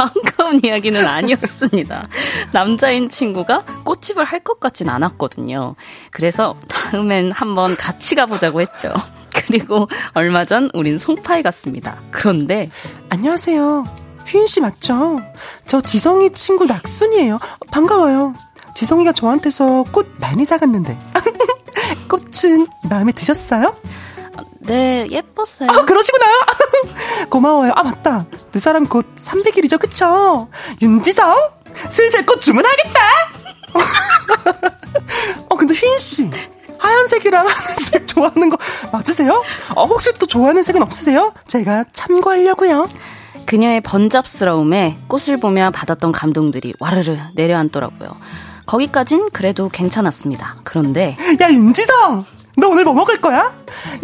[0.00, 2.08] 반가운 이야기는 아니었습니다.
[2.52, 5.74] 남자인 친구가 꽃집을 할 것 같진 않았거든요.
[6.10, 8.94] 그래서 다음엔 한번 같이 가보자고 했죠.
[9.46, 12.00] 그리고 얼마 전 우린 송파에 갔습니다.
[12.10, 12.70] 그런데
[13.10, 13.84] 안녕하세요.
[14.26, 15.20] 휘인 씨 맞죠?
[15.66, 17.38] 저 지성이 친구 낙순이에요.
[17.70, 18.34] 반가워요.
[18.74, 20.98] 지성이가 저한테서 꽃 많이 사갔는데.
[22.08, 23.76] 꽃은 마음에 드셨어요?
[24.60, 25.68] 네, 예뻤어요.
[25.70, 26.24] 아, 그러시구나.
[27.30, 27.72] 고마워요.
[27.74, 28.26] 아, 맞다.
[28.52, 30.48] 두 사람 곧 300일이죠, 그쵸?
[30.82, 31.34] 윤지성?
[31.88, 33.00] 슬슬 꽃 주문하겠다!
[35.48, 36.30] 어, 근데 휘인씨.
[36.78, 38.56] 하얀색이랑 하늘색 좋아하는 거
[38.92, 39.42] 맞으세요?
[39.74, 41.32] 어, 혹시 또 좋아하는 색은 없으세요?
[41.46, 42.88] 제가 참고하려고요.
[43.46, 48.16] 그녀의 번잡스러움에 꽃을 보며 받았던 감동들이 와르르 내려앉더라고요.
[48.70, 50.58] 거기까진 그래도 괜찮았습니다.
[50.62, 52.24] 그런데 야 윤지성
[52.56, 53.52] 너 오늘 뭐 먹을 거야?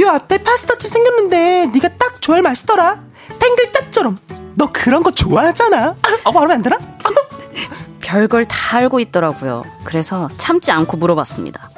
[0.00, 3.00] 요 앞에 파스타집 생겼는데 네가 딱 좋아할 맛이더라
[3.38, 4.18] 탱글짝처럼
[4.56, 5.94] 너 그런 거 좋아하잖아
[6.24, 6.78] 어 말하면 안 되나?
[8.00, 9.62] 별걸 다 알고 있더라고요.
[9.84, 11.70] 그래서 참지 않고 물어봤습니다.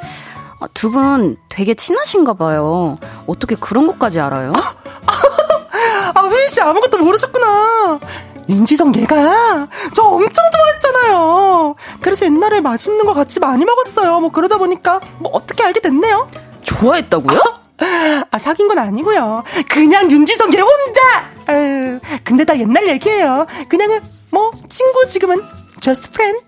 [0.60, 2.96] 아, 두분 되게 친하신가 봐요.
[3.26, 4.52] 어떻게 그런 것까지 알아요?
[6.14, 8.00] 아 휘인 씨 아무것도 모르셨구나
[8.48, 15.00] 윤지성 얘가 저 엄청 좋아했잖아요 그래서 옛날에 맛있는 거 같이 많이 먹었어요 뭐 그러다 보니까
[15.18, 16.28] 뭐 어떻게 알게 됐네요
[16.62, 17.38] 좋아했다고요?
[18.30, 19.44] 아, 사귄 건 아니고요.
[19.68, 21.30] 그냥 윤지성 얘 혼자!
[21.48, 23.46] 에휴, 근데 다 옛날 얘기예요.
[23.68, 25.40] 그냥은, 뭐, 친구 지금은,
[25.80, 26.44] just friend.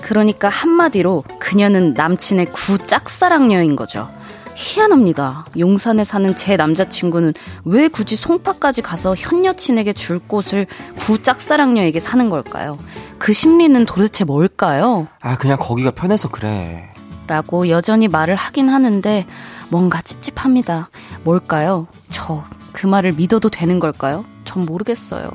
[0.00, 4.10] 그러니까 한마디로 그녀는 남친의 구 짝사랑녀인 거죠.
[4.54, 5.46] 희한합니다.
[5.58, 7.34] 용산에 사는 제 남자친구는
[7.64, 10.66] 왜 굳이 송파까지 가서 현 여친에게 줄 꽃을
[10.98, 12.78] 구 짝사랑녀에게 사는 걸까요?
[13.18, 15.06] 그 심리는 도대체 뭘까요?
[15.20, 16.92] 아, 그냥 거기가 편해서 그래.
[17.26, 19.26] 라고 여전히 말을 하긴 하는데
[19.70, 20.90] 뭔가 찝찝합니다.
[21.24, 21.86] 뭘까요?
[22.10, 24.24] 저 그 말을 믿어도 되는 걸까요?
[24.44, 25.30] 전 모르겠어요.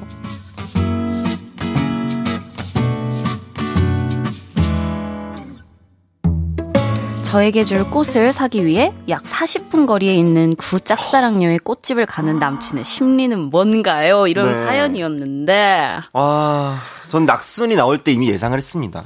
[7.37, 13.39] 저에게 줄 꽃을 사기 위해 약 40분 거리에 있는 구 짝사랑녀의 꽃집을 가는 남친의 심리는
[13.51, 14.25] 뭔가요?
[14.25, 14.57] 이런 네.
[14.57, 19.03] 사연이었는데 아, 전 낙순이 나올 때 이미 예상을 했습니다.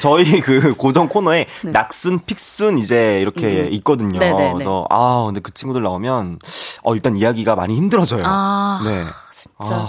[0.00, 4.20] 저희 그 고정 코너에 낙순, 픽순 이제 이렇게 있거든요.
[4.20, 4.30] 네.
[4.30, 4.52] 네네네.
[4.52, 6.38] 그래서 아, 근데 그 친구들 나오면
[6.84, 8.22] 어 일단 이야기가 많이 힘들어져요.
[8.24, 9.02] 아, 네.
[9.32, 9.88] 진짜 아.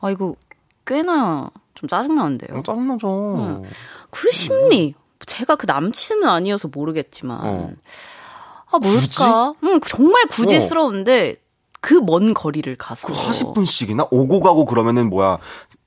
[0.00, 0.34] 아 이거
[0.86, 2.56] 꽤나 좀 짜증나는데요.
[2.56, 3.34] 어, 짜증나죠.
[3.36, 3.62] 음.
[4.08, 4.94] 그 심리.
[5.26, 7.38] 제가 그 남친은 아니어서 모르겠지만.
[7.42, 7.70] 어.
[8.70, 9.54] 아, 뭘까?
[9.62, 11.36] 음, 정말 구지스러운데,
[11.80, 13.06] 그먼 거리를 가서.
[13.08, 15.38] 그 40분씩이나 오고 가고 그러면은 뭐야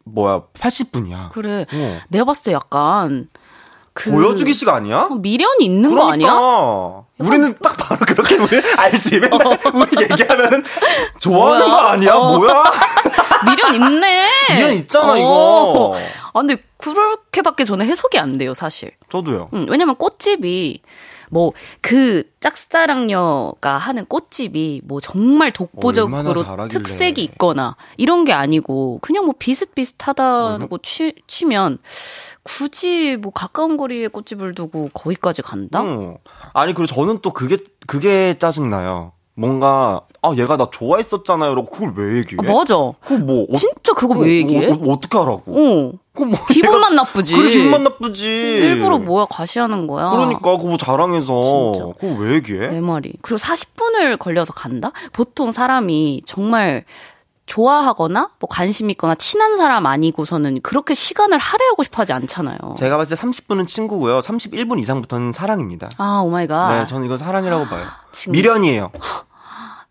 [0.06, 1.32] 뭐야 80분이야.
[1.32, 1.66] 그래.
[1.74, 1.98] 어.
[2.10, 3.30] 내가 봤을 때 약간,
[3.98, 4.12] 그.
[4.12, 5.08] 보여주기식 아니야?
[5.10, 6.32] 어, 미련이 있는 거 아니야?
[6.32, 7.04] 그러니까.
[7.18, 9.20] 우리는 딱 바로 그렇게 우리 알지?
[9.22, 10.64] 맨날 우리 얘기하면은
[11.20, 11.68] 좋아하는 어.
[11.68, 11.82] 뭐야?
[11.82, 12.14] 거 아니야?
[12.14, 12.38] 어.
[12.38, 12.64] 뭐야?
[13.50, 14.30] 미련 있네!
[14.56, 15.18] 미련 있잖아, 어.
[15.18, 15.98] 이거.
[16.34, 18.92] 아, 근데 그렇게밖에 저는 해석이 안 돼요, 사실.
[19.10, 19.50] 저도요.
[19.54, 20.82] 음, 왜냐면 꽃집이
[21.30, 26.68] 뭐 그 짝사랑녀가 하는 꽃집이 뭐 정말 독보적으로.
[26.68, 31.80] 특색이 있거나 이런 게 아니고 그냥 뭐 비슷비슷하다고 치, 치면
[32.44, 35.82] 굳이 뭐 가까운 거리에 꽃집을 두고 거기까지 간다?
[35.82, 36.18] 어.
[36.54, 37.58] 아니 그리고 저는 또 그게
[37.88, 39.14] 그게 짜증 나요.
[39.40, 41.54] 뭔가 아 얘가 나 좋아했었잖아요.
[41.54, 42.40] 라고 그걸 왜 얘기해?
[42.40, 42.74] 아, 맞아.
[43.06, 44.72] 그거 뭐 어, 진짜 그거 어, 왜 얘기해?
[44.72, 45.44] 어, 어, 어떻게 하라고?
[45.48, 45.92] 어.
[46.26, 47.36] 뭐 기분만 얘가- 나쁘지.
[47.36, 48.28] 그래 기분만 나쁘지.
[48.28, 50.10] 일부러 뭐야 과시하는 거야.
[50.10, 51.86] 그러니까 그거 뭐 자랑해서 진짜.
[52.00, 52.68] 그거 왜 얘기해?
[52.70, 53.14] 내 말이.
[53.22, 54.92] 그리고 40분을 걸려서 간다?
[55.14, 56.84] 보통 사람이 정말
[57.46, 62.58] 좋아하거나 뭐 관심 있거나 친한 사람 아니고서는 그렇게 시간을 할애하고 싶어 하지 않잖아요.
[62.78, 64.20] 제가 봤을 때 30분은 친구고요.
[64.20, 65.88] 31분 이상부터는 사랑입니다.
[65.98, 66.76] 아, oh my god.
[66.78, 67.86] 네, 저는 이건 사랑이라고 봐요.
[68.12, 68.92] 지금- 미련이에요.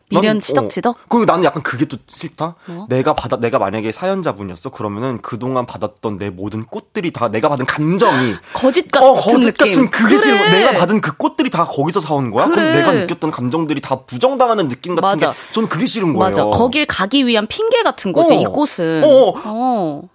[0.08, 0.96] 미련 난- 치덕치덕?
[0.96, 1.00] 어.
[1.08, 2.54] 그리고 나는 약간 그게 또 싫다.
[2.66, 2.86] 뭐?
[2.88, 4.70] 내가 받아 내가 만약에 사연자분이었어.
[4.70, 9.52] 그러면은 그동안 받았던 내 모든 꽃들이 다 내가 받은 감정이 거짓 같은 어, 거짓 느낌.
[9.72, 10.36] 같은 그게 싫어.
[10.36, 10.50] 그래.
[10.50, 12.46] 내가 받은 그 꽃들이 다 거기서 사온 거야?
[12.46, 12.78] 그럼 그래.
[12.78, 15.32] 내가 느꼈던 감정들이 다 부정당하는 느낌 같은 맞아.
[15.32, 16.18] 게 저는 그게 싫은 거예요.
[16.18, 16.44] 맞아.
[16.44, 18.40] 거길 가기 위한 핑계 같은 거지, 어.
[18.40, 19.02] 이 꽃은.
[19.04, 19.32] 어.
[19.44, 20.08] 어.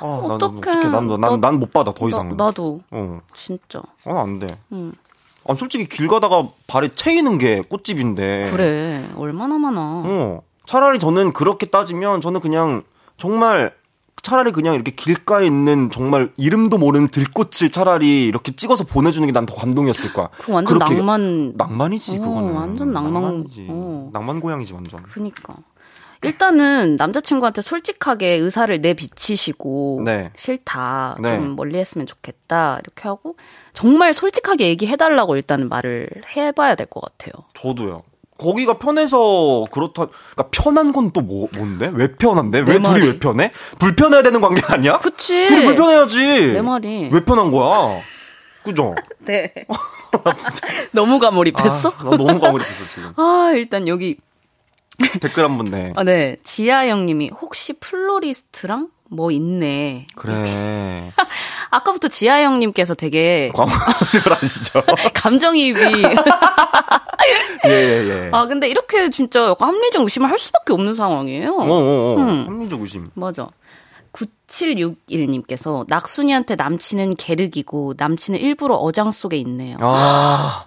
[0.02, 0.58] 난, 어떡해.
[0.58, 0.88] 어떡해.
[0.88, 2.36] 난, 난, 난, 난 못 받아, 더 이상.
[2.36, 3.20] 나, 도 어.
[3.36, 3.80] 진짜.
[4.06, 4.48] 어, 안 돼.
[4.72, 4.92] 음.
[5.48, 8.48] 아, 솔직히 길 가다가 발에 채이는 게 꽃집인데.
[8.50, 9.08] 그래.
[9.16, 9.80] 얼마나 많아.
[10.04, 10.42] 어.
[10.66, 12.82] 차라리 저는 그렇게 따지면 저는 그냥
[13.16, 13.72] 정말
[14.22, 19.46] 차라리 그냥 이렇게 길가에 있는 정말 이름도 모르는 들꽃을 차라리 이렇게 찍어서 보내주는 게 난
[19.46, 20.28] 더 감동이었을 거야.
[20.38, 21.52] 그 완전 낭만.
[21.56, 22.52] 낭만이지 어, 그거는.
[22.54, 23.12] 완전 낭만.
[23.12, 23.66] 낭만이지.
[23.70, 24.10] 어.
[24.12, 25.02] 낭만 고양이지 완전.
[25.04, 25.54] 그니까.
[26.22, 30.30] 일단은 남자친구한테 솔직하게 의사를 내비치시고 네.
[30.36, 31.36] 싫다 네.
[31.36, 33.36] 좀 멀리 했으면 좋겠다 이렇게 하고
[33.72, 37.32] 정말 솔직하게 얘기해달라고 일단은 말을 해봐야 될 것 같아요.
[37.54, 38.02] 저도요.
[38.38, 40.06] 거기가 편해서 그렇다.
[40.06, 41.90] 그러니까 편한 건 또 뭐, 뭔데?
[41.94, 42.62] 왜 편한데?
[42.62, 43.06] 내왜 둘이 말이.
[43.06, 43.50] 왜 편해?
[43.78, 44.98] 불편해야 되는 관계 아니야?
[44.98, 45.46] 그치.
[45.46, 46.52] 둘이 불편해야지.
[46.52, 47.08] 내 말이.
[47.10, 47.98] 왜 편한 거야?
[48.62, 48.94] 그죠?
[49.24, 49.52] 네.
[50.92, 51.92] 너무 과몰입했어?
[51.96, 53.12] 아, 나 너무 과몰입했어 지금.
[53.16, 54.16] 아, 일단 여기
[55.20, 55.92] 댓글 한 번 내.
[55.96, 56.36] 아, 네.
[56.44, 60.06] 지아 형님이 혹시 플로리스트랑 뭐 있네.
[60.16, 61.12] 그래.
[61.70, 64.82] 아까부터 지아 형님께서 되게 과몰입을 하시죠.
[65.14, 65.80] 감정이입이
[67.66, 68.30] 예, 예, 예.
[68.32, 71.54] 아 근데 이렇게 진짜 약간 합리적 의심을 할 수밖에 없는 상황이에요.
[71.54, 72.16] 어, 어, 어.
[72.18, 72.46] 음.
[72.48, 73.10] 합리적 의심.
[73.14, 73.48] 맞아.
[74.12, 79.76] 9761님께서 낙순이한테 남친은 계륵이고 남친은 일부러 어장 속에 있네요.
[79.80, 80.66] 아.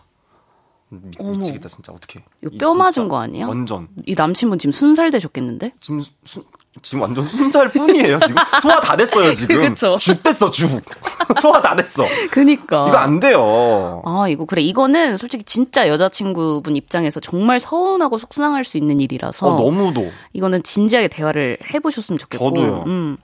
[0.89, 1.91] 미, 미치겠다, 진짜.
[1.91, 2.25] 어떡해.
[2.41, 3.47] 이거 이뼈 맞은 거 아니야?
[3.47, 3.87] 완전.
[4.05, 5.73] 이 남친분 지금 순살 되셨겠는데?
[5.79, 6.43] 지금, 순,
[6.81, 8.35] 지금 완전 순살 뿐이에요, 지금.
[8.61, 9.69] 소화 다 됐어요, 지금.
[9.69, 9.97] 그쵸.
[9.99, 10.67] 죽 됐어, 죽.
[11.41, 12.05] 소화 다 됐어.
[12.31, 12.87] 그니까.
[12.87, 14.01] 이거 안 돼요.
[14.05, 14.61] 아, 이거 그래.
[14.63, 19.47] 이거는 솔직히 진짜 여자친구분 입장에서 정말 서운하고 속상할 수 있는 일이라서.
[19.47, 20.11] 어, 너무도.
[20.33, 22.49] 이거는 진지하게 대화를 해보셨으면 좋겠고.
[22.49, 22.83] 저도요.
[22.87, 23.17] 음.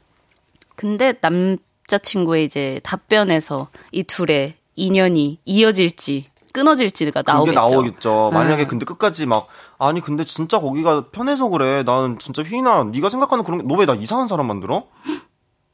[0.75, 6.25] 근데 남자친구의 이제 답변에서 이 둘의 인연이 이어질지
[6.55, 7.59] 끊어질지가 나오겠죠.
[7.59, 8.29] 나오겠죠.
[8.33, 8.67] 만약에 네.
[8.67, 9.47] 근데 끝까지 막
[9.77, 11.83] 아니 근데 진짜 거기가 편해서 그래.
[11.83, 14.85] 나는 진짜 휘나 네가 생각하는 그런 너 왜 나 이상한 사람 만들어?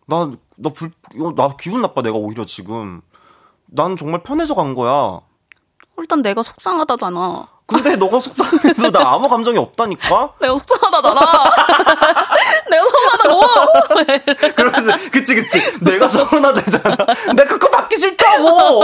[0.08, 0.92] 나 나 불
[1.36, 3.02] 나 기분 나빠 내가 오히려 지금.
[3.68, 5.22] 난 정말 편해서 간 거야.
[6.00, 7.48] 일단 내가 속상하다잖아.
[7.68, 10.34] 근데 너가 속상해도 나 아무 감정이 없다니까?
[10.42, 11.22] 내가 속상하다잖아.
[12.70, 14.52] 내가 속상하다고.
[14.56, 15.80] 그러면서, 그치, 그치.
[15.80, 16.96] 내가 서운하다잖아.
[17.36, 18.82] 내가 그거 받기 싫다고!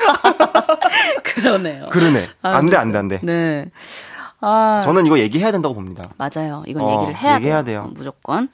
[1.22, 1.86] 그러네요.
[1.90, 2.20] 그러네.
[2.42, 3.20] 아, 안 돼, 안 돼, 안 돼.
[3.22, 3.66] 네.
[4.40, 6.02] 아, 저는 이거 얘기해야 된다고 봅니다.
[6.16, 6.62] 맞아요.
[6.66, 7.82] 이건 어, 얘기를 해야 얘기해야 돼요.
[7.82, 7.92] 돼요.
[7.94, 8.48] 무조건.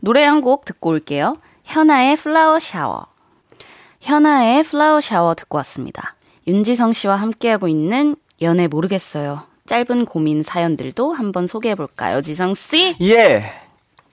[0.00, 1.36] 노래 한 곡 듣고 올게요.
[1.64, 3.06] 현아의 플라워 샤워.
[4.00, 6.14] 현아의 플라워 샤워 듣고 왔습니다.
[6.46, 9.42] 윤지성 씨와 함께하고 있는 연애 모르겠어요.
[9.66, 12.96] 짧은 고민 사연들도 한번 소개해 볼까요, 지성 씨?
[13.02, 13.52] 예.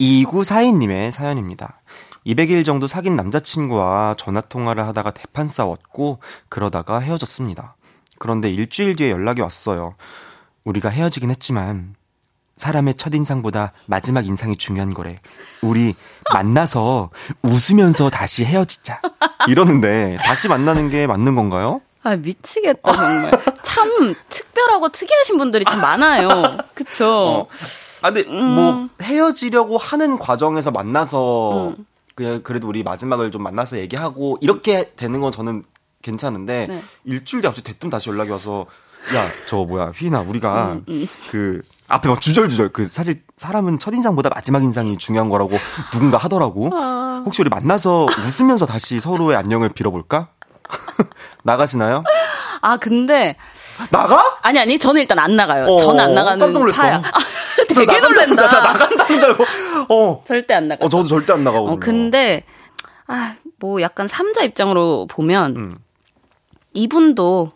[0.01, 1.79] 2942님의 사연입니다.
[2.25, 6.19] 200일 정도 사귄 남자친구와 전화통화를 하다가 대판 싸웠고,
[6.49, 7.75] 그러다가 헤어졌습니다.
[8.17, 9.95] 그런데 일주일 뒤에 연락이 왔어요.
[10.63, 11.95] 우리가 헤어지긴 했지만,
[12.55, 15.17] 사람의 첫인상보다 마지막 인상이 중요한 거래.
[15.61, 15.93] 우리
[16.33, 17.11] 만나서
[17.43, 19.01] 웃으면서 다시 헤어지자.
[19.47, 21.81] 이러는데, 다시 만나는 게 맞는 건가요?
[22.01, 23.31] 아, 미치겠다, 정말.
[23.63, 26.57] 참 특별하고 특이하신 분들이 참 많아요.
[26.73, 27.09] 그쵸?
[27.09, 27.47] 어.
[28.01, 31.73] 아, 근데 뭐 헤어지려고 하는 과정에서 만나서
[32.15, 35.63] 그냥 그래도 우리 마지막을 좀 만나서 얘기하고 이렇게 되는 건 저는
[36.01, 36.83] 괜찮은데 네.
[37.03, 38.65] 일주일 뒤 갑자기 대뜸 다시 연락이 와서
[39.15, 40.79] 야 저 뭐야 휘나 우리가
[41.29, 45.59] 그 앞에 막 주절주절 그 사실 사람은 첫 인상보다 마지막 인상이 중요한 거라고
[45.91, 46.69] 누군가 하더라고
[47.25, 50.29] 혹시 우리 만나서 웃으면서 다시 서로의 안녕을 빌어볼까
[51.43, 52.03] 나가시나요
[52.61, 53.35] 아, 근데,
[53.91, 55.65] 나가 아니, 아니, 저는 일단 안 나가요.
[55.65, 56.81] 어, 저는 안 나가는 깜짝 놀랐어.
[56.81, 56.99] 파야.
[57.75, 58.49] 아, 되게 나간다는 놀란다.
[58.49, 59.43] 줄, 나 나간다는 줄 알고
[59.89, 60.85] 어 절대 안 나가.
[60.85, 61.75] 어, 저도 절대 안 나가거든요.
[61.75, 62.43] 어, 근데,
[63.07, 65.77] 아, 뭐 약간 삼자 입장으로 보면, 음.
[66.73, 67.51] 이분도,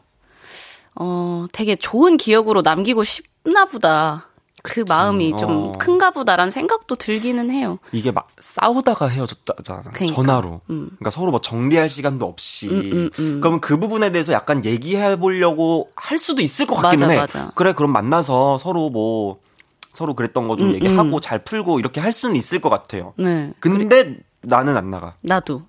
[0.95, 4.25] 어, 되게 좋은 기억으로 남기고 싶나 보다.
[4.61, 5.71] 그 마음이 좀 어.
[5.79, 7.79] 큰가 보다라는 생각도 들기는 해요.
[7.93, 9.83] 이게 막 싸우다가 헤어졌잖아.
[9.93, 10.05] 그러니까.
[10.13, 10.59] 전화로.
[10.69, 10.89] 음.
[10.97, 12.67] 그러니까 서로 뭐 정리할 시간도 없이.
[12.67, 13.39] 음, 음, 음.
[13.39, 17.17] 그러면 그 부분에 대해서 약간 얘기해 보려고 할 수도 있을 것 같기는 맞아, 해.
[17.19, 17.51] 맞아.
[17.55, 19.39] 그래, 그럼 만나서 서로 뭐
[19.99, 21.19] 서로 그랬던 거좀 음, 얘기하고 음.
[21.21, 23.13] 잘 풀고 이렇게 할 수는 있을 것 같아요.
[23.17, 23.51] 네.
[23.59, 25.15] 근데 나는 안 나가.
[25.19, 25.63] 나도.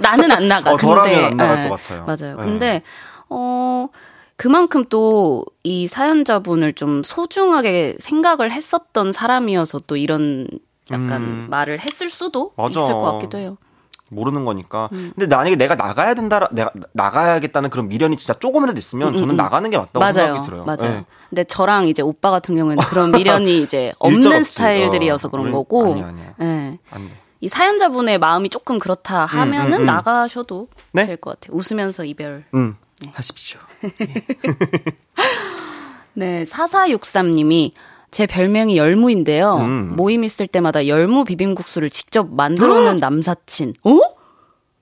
[0.00, 0.70] 나는 안 나가.
[0.72, 2.04] 어, 근데, 저라면 안 나갈 예, 것 같아요.
[2.06, 2.36] 맞아요.
[2.38, 2.44] 네.
[2.44, 2.82] 근데,
[3.28, 3.88] 어,
[4.36, 10.46] 그만큼 또 이 사연자분을 좀 소중하게 생각을 했었던 사람이어서 또 이런
[10.92, 11.46] 약간 음.
[11.50, 12.80] 말을 했을 수도 맞아.
[12.80, 13.58] 있을 것 같기도 해요.
[14.08, 14.88] 모르는 거니까.
[14.92, 15.12] 음.
[15.16, 19.76] 근데 만약에 내가 나가야 된다, 내가 나가야겠다는 그런 미련이 진짜 조금이라도 있으면 저는 나가는 게
[19.76, 20.12] 맞다고 음, 맞아요.
[20.14, 20.64] 생각이 들어요.
[20.64, 20.98] 맞아요.
[20.98, 21.04] 네.
[21.28, 24.42] 근데 저랑 이제 오빠 같은 경우에는 그런 미련이 이제 없는.
[24.44, 25.96] 스타일들이어서 어, 그런 거고.
[25.98, 26.78] 예.
[26.90, 27.16] 안 돼.
[27.40, 29.86] 이 사연자분의 마음이 조금 그렇다 하면은 음, 음.
[29.86, 31.06] 나가셔도 네?
[31.06, 31.56] 될것 같아요.
[31.56, 32.44] 웃으면서 이별.
[32.54, 32.76] 응.
[33.12, 33.58] 하십시오.
[36.14, 37.72] 네, 4463님이
[38.10, 39.56] 제 별명이 열무인데요.
[39.56, 39.92] 음.
[39.96, 43.74] 모임 있을 때마다 열무 비빔국수를 직접 만들어오는 남사친.
[43.84, 44.00] 어?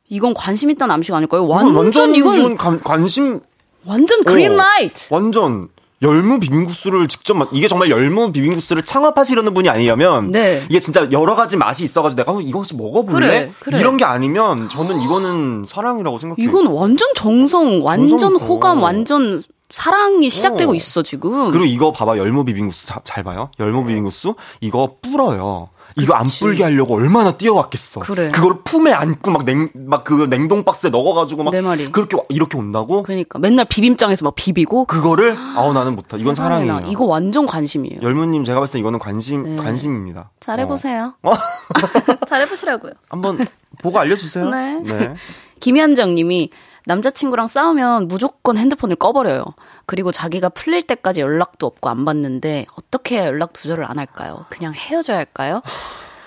[0.08, 1.46] 이건 관심 있던 남식 아닐까요?
[1.46, 3.40] 완전, 완전 이건 관, 관심
[3.86, 5.06] 완전 그린라이트.
[5.12, 5.68] 완전
[6.02, 10.62] 열무 비빔국수를 직접 만 이게 정말 열무 비빔국수를 창업하시려는 분이 아니라면 네.
[10.68, 13.26] 이게 진짜 여러 가지 맛이 있어가지고 내가 이거 혹시 먹어볼래?
[13.26, 13.78] 그래, 그래.
[13.78, 16.46] 이런 게 아니면 저는 이거는 사랑이라고 생각해요.
[16.46, 18.44] 이건 완전 정성, 완전 정성이고.
[18.54, 19.42] 호감, 완전
[19.74, 20.74] 사랑이 시작되고 어.
[20.74, 21.48] 있어 지금.
[21.50, 23.50] 그리고 이거 봐봐 열무 비빔국수 자- 잘 봐요.
[23.58, 25.68] 열무 비빔국수 이거 불어요.
[25.96, 26.40] 이거 안 그치.
[26.40, 28.00] 불게 하려고 얼마나 뛰어왔겠어.
[28.00, 28.28] 그래.
[28.30, 31.90] 그걸 품에 안고 막 냉, 막 그 냉동 박스에 넣어가지고 막 내 말이.
[31.92, 33.02] 그렇게 와- 이렇게 온다고?
[33.04, 36.16] 그러니까 맨날 비빔장에서 막 비비고 그거를 아우 나는 못하.
[36.16, 36.34] 이건.
[36.34, 36.82] 사랑이에요.
[36.88, 38.00] 이거 완전 관심이에요.
[38.02, 39.56] 열무님 제가 봤을 때 이거는 관심 네.
[39.56, 40.30] 관심입니다.
[40.40, 41.14] 잘해보세요.
[41.22, 41.32] 어.
[42.28, 42.92] 잘해보시라고요.
[43.08, 43.38] 한번
[43.82, 44.50] 보고 알려주세요.
[44.50, 44.80] 네.
[44.80, 45.14] 네.
[45.60, 46.50] 김현정 님이
[46.86, 49.44] 남자친구랑 싸우면 무조건 핸드폰을 꺼버려요.
[49.86, 54.44] 그리고 자기가 풀릴 때까지 연락도 없고 안 받는데 어떻게 해야 연락 두절을 안 할까요?
[54.50, 55.62] 그냥 헤어져야 할까요?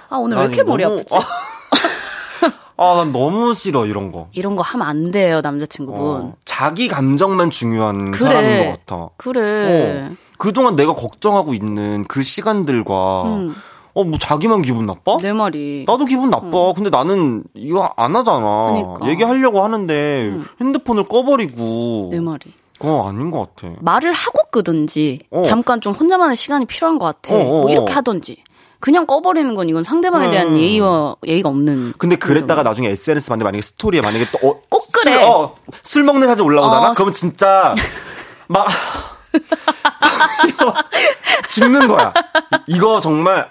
[0.09, 1.15] 아, 오늘 왜난 이렇게 머리 너무- 아프지?
[2.79, 4.27] 아, 난 너무 싫어 이런 거.
[4.33, 5.99] 이런 거 하면 안 돼요, 남자친구분.
[6.01, 8.23] 어, 자기 감정만 중요한 그래.
[8.23, 9.09] 사람인 것 같아.
[9.17, 10.09] 그래.
[10.11, 13.55] 어, 그동안 내가 걱정하고 있는 그 시간들과 음.
[13.99, 15.17] 어 뭐 자기만 기분 나빠?
[15.21, 15.85] 내 말이.
[15.87, 16.73] 나도 기분 나빠.
[16.75, 18.71] 근데 나는 이거 안 하잖아.
[18.73, 19.07] 그러니까.
[19.09, 22.09] 얘기하려고 하는데 핸드폰을 꺼버리고.
[22.11, 22.53] 내 말이.
[22.79, 23.73] 그거 아닌 것 같아.
[23.81, 25.41] 말을 하고 끄든지 어.
[25.43, 27.33] 잠깐 좀 혼자만의 시간이 필요한 것 같아.
[27.35, 27.95] 어, 어, 뭐 이렇게 어.
[27.95, 28.43] 하던지.
[28.79, 30.57] 그냥 꺼버리는 건 이건 상대방에 대한 음.
[30.57, 31.93] 예의와 예의가 없는.
[31.97, 35.13] 근데 그랬다가 나중에 SNS 만데 만약에 스토리에 만약에 또 어, 꼭 그래.
[35.13, 36.89] 술, 어, 술 먹는 사진 올라오잖아.
[36.89, 37.73] 어, 그러면 진짜
[38.47, 38.67] 막
[40.47, 40.73] 이거
[41.49, 42.13] 죽는 거야.
[42.67, 43.49] 이- 이거 정말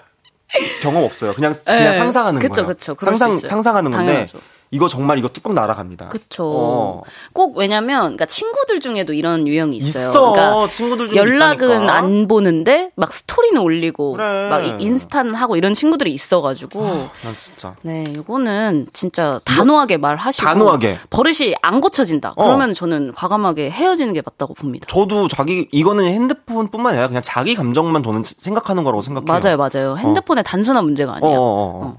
[0.81, 1.33] 경험 없어요.
[1.33, 1.97] 그냥 그냥 네.
[1.97, 2.73] 상상하는 그쵸, 거야.
[2.73, 2.95] 그쵸.
[2.99, 3.33] 상상.
[3.33, 4.39] 상상하는 건데 당연하죠.
[4.71, 6.09] 이거 정말 이거 뚜껑 날아갑니다.
[6.09, 6.43] 그쵸.
[6.45, 7.01] 어.
[7.33, 10.09] 꼭 왜냐면, 그러니까 친구들 중에도 이런 유형이 있어요.
[10.09, 10.31] 있어.
[10.33, 11.93] 그러니까 친구들 중에 연락은 있다니까.
[11.95, 14.49] 안 보는데 막 스토리는 올리고 그래.
[14.49, 17.09] 막 이- 인스타는 하고 이런 친구들이 있어가지고 난
[17.41, 20.97] 진짜 네 이거는 진짜 단호하게 말하시고 단호하게.
[21.09, 22.33] 버릇이 안 고쳐진다.
[22.35, 22.43] 어.
[22.43, 24.85] 그러면 저는 과감하게 헤어지는 게 맞다고 봅니다.
[24.89, 29.39] 저도 자기 이거는 핸드폰뿐만 아니라 그냥 자기 감정만 저는 생각하는 거라고 생각해요.
[29.39, 29.95] 맞아요, 맞아요.
[29.97, 31.39] 핸드폰의 단순한 문제가 어, 아니에요.
[31.39, 31.85] 어, 어.
[31.85, 31.97] 어.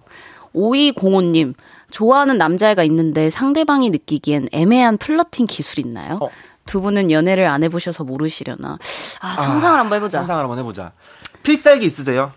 [0.55, 1.55] 5205님,
[1.91, 6.19] 좋아하는 남자애가 있는데 상대방이 느끼기엔 애매한 플러팅 기술 있나요?
[6.21, 6.29] 어.
[6.67, 8.79] 두 분은 연애를 안 해보셔서 모르시려나.
[9.21, 10.19] 아, 상상을 한번 해보자.
[10.19, 10.93] 상상을 한번 해보자.
[11.43, 12.33] 필살기 있으세요?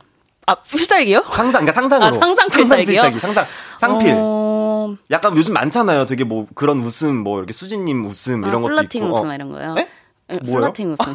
[0.47, 1.23] 아, 필살기요?
[1.31, 2.07] 상상, 그러니까 상상으로.
[2.07, 2.85] 아, 상상 필살기요?
[3.01, 3.45] 필살기, 상상,
[3.77, 4.13] 상필.
[4.17, 6.05] 어, 약간 요즘 많잖아요.
[6.05, 9.17] 되게 뭐 그런 웃음, 뭐 이렇게 수진님 웃음 아, 이런 것도 플러팅 있고.
[9.17, 9.33] 웃음 어.
[9.35, 9.73] 이런 거요?
[9.73, 9.87] 네?
[10.31, 10.59] 예, 뭐요?
[10.61, 11.13] 플러팅 웃음.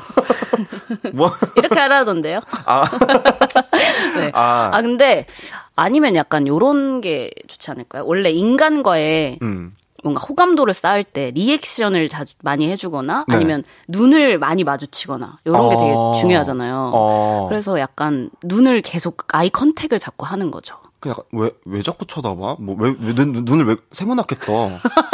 [1.15, 1.31] 뭐?
[1.57, 2.41] 이렇게 하라던데요?
[2.65, 2.83] 아,
[4.19, 4.31] 네.
[4.35, 4.71] 아.
[4.73, 5.27] 아, 근데
[5.75, 8.05] 아니면 약간 요런 게 좋지 않을까요?
[8.07, 9.75] 원래 인간과의 음.
[10.03, 13.35] 뭔가 호감도를 쌓을 때 리액션을 자주 많이 해주거나 네.
[13.35, 16.13] 아니면 눈을 많이 마주치거나 이런 게 되게 어.
[16.21, 16.91] 중요하잖아요.
[16.95, 17.47] 어.
[17.49, 20.77] 그래서 약간 눈을 계속 아이 컨택을 자꾸 하는 거죠.
[20.99, 22.57] 그 약간 왜, 왜 자꾸 쳐다봐?
[22.59, 24.71] 뭐, 왜, 왜 눈, 눈을 왜 세모나게 떠?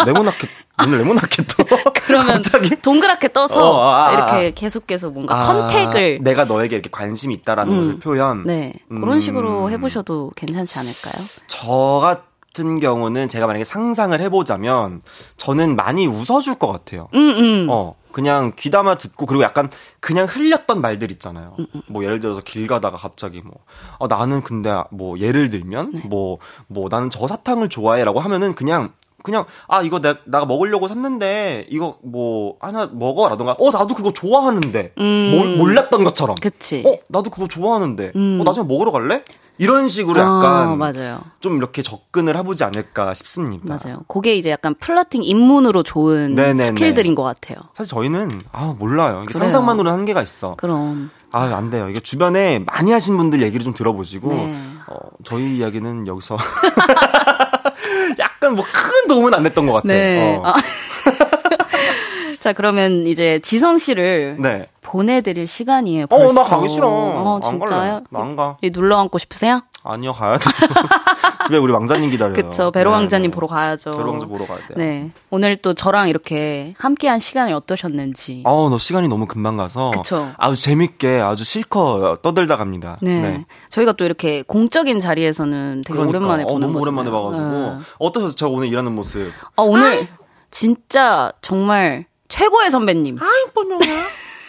[0.07, 0.49] 네모나게,
[0.85, 1.65] 눈을 네모나게 떠?
[2.07, 2.71] 그러면 갑자기?
[2.81, 7.77] 동그랗게 떠서 어, 아, 아, 이렇게 계속해서 뭔가 아, 컨택을 내가 너에게 이렇게 관심이 있다라는
[7.77, 8.45] 것을 표현.
[8.47, 9.01] 네 음.
[9.01, 11.25] 그런 식으로 해보셔도 괜찮지 않을까요?
[11.49, 12.23] 저
[12.53, 15.01] 같은 경우는 제가 만약에 상상을 해보자면
[15.37, 17.09] 저는 많이 웃어줄 것 같아요.
[17.15, 17.67] 음 음.
[17.71, 21.57] 어, 그냥 귀담아 듣고 그리고 약간 그냥 흘렸던 말들 있잖아요.
[21.59, 23.55] 음, 뭐 예를 들어서 길 가다가 갑자기 뭐
[23.99, 26.03] 어, 나는 근데 뭐 예를 들면 네.
[26.05, 28.93] 뭐뭐 나는 저 사탕을 좋아해라고 하면은 그냥
[29.23, 34.95] 그냥 아 이거 내, 가 먹으려고 샀는데 이거 뭐 하나 먹어라던가 어 나도 그거 좋아하는데
[34.97, 36.41] 몰, 몰랐던 것처럼 음.
[36.43, 36.83] 그치.
[36.87, 38.39] 어 나도 그거 좋아하는데 음.
[38.41, 39.23] 어 나중에 먹으러 갈래
[39.59, 41.21] 이런 식으로 아, 약간 맞아요.
[41.41, 43.65] 좀 이렇게 접근을 해보지 않을까 싶습니다.
[43.83, 44.03] 맞아요.
[44.09, 46.65] 그게 이제 약간 flirting 입문으로 좋은 네네네.
[46.65, 47.59] skill들인 것 같아요.
[47.75, 49.23] 사실 저희는 아 몰라요.
[49.25, 49.45] 이게 그래요.
[49.51, 50.57] 상상만으로는 한계가 있어.
[50.57, 51.89] 그럼 아, 안 돼요.
[51.89, 54.55] 이게 주변에 많이 하신 분들 얘기를 좀 들어보시고, 네.
[54.87, 56.37] 어, 저희 이야기는 여기서
[58.19, 59.89] 약간 뭐 큰 도움은 안 됐던 것 같아요.
[59.93, 60.37] 네.
[60.37, 60.43] 어.
[60.47, 60.55] 아.
[62.41, 64.67] 자 그러면 이제 지성 씨를 네.
[64.93, 66.05] 보내드릴 시간이에요.
[66.05, 66.35] 어, 벌써.
[66.35, 66.87] 나 가기 싫어.
[66.87, 67.51] 어, 안.
[67.51, 68.03] 진짜요?
[68.11, 68.59] 나 안 가.
[68.61, 69.63] 이 놀러 앉고 싶으세요?
[69.83, 70.45] 아니요, 가야 돼.
[71.47, 72.35] 집에 우리 왕자님 기다려요.
[72.35, 72.71] 그쵸.
[72.71, 73.35] 베로 네, 왕자님 네.
[73.35, 73.91] 보러 가야죠.
[73.93, 74.77] 베로 왕자 보러 가야 돼요.
[74.77, 75.11] 네.
[75.31, 78.43] 오늘 또 저랑 이렇게 함께한 시간이 어떠셨는지.
[78.45, 79.91] 아우, 너 시간이 너무 금방 가서.
[79.93, 80.31] 그쵸.
[80.37, 82.99] 아주 재밌게 아주 실컷 떠들다 갑니다.
[83.01, 83.47] 네.
[83.71, 86.19] 저희가 또 이렇게 공적인 자리에서는 되게 그러니까.
[86.19, 86.83] 오랜만에 어, 보는 너무 거잖아요.
[86.83, 87.49] 오랜만에 봐가지고.
[87.79, 87.85] 네.
[87.99, 88.37] 어떠셨어요?
[88.37, 89.33] 저 오늘 일하는 모습.
[89.57, 90.07] 아, 오늘
[90.51, 93.19] 진짜 정말 최고의 선배님.
[93.21, 93.69] 아이, 뻔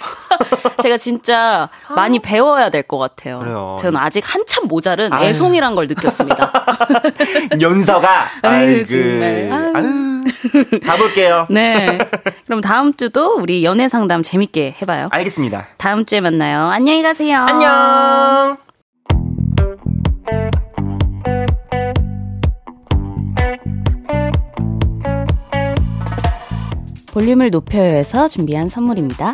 [0.81, 3.39] 제가 진짜 많이 배워야 될 것 같아요.
[3.39, 3.77] 그래요.
[3.81, 5.25] 저는 아직 한참 모자른 아유.
[5.27, 6.51] 애송이란 걸 느꼈습니다.
[7.61, 8.27] 연서가.
[8.43, 8.85] 아유.
[8.85, 9.49] 정말.
[9.51, 9.73] 아유.
[9.75, 10.79] 아유.
[10.85, 11.47] 가볼게요.
[11.49, 11.97] 네.
[12.45, 15.07] 그럼 다음 주도 우리 연애 상담 재밌게 해봐요.
[15.11, 15.67] 알겠습니다.
[15.77, 16.67] 다음 주에 만나요.
[16.69, 17.45] 안녕히 가세요.
[17.47, 18.57] 안녕.
[27.11, 29.33] 볼륨을 높여요에서 준비한 선물입니다.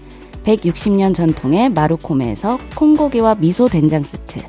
[0.43, 4.41] 160년 전통의 마루코메에서 콩고기와 미소 된장 세트,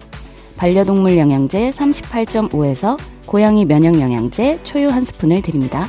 [0.56, 5.86] 반려동물 영양제 38.5에서 고양이 면역 영양제 초유 한 스푼을 드립니다.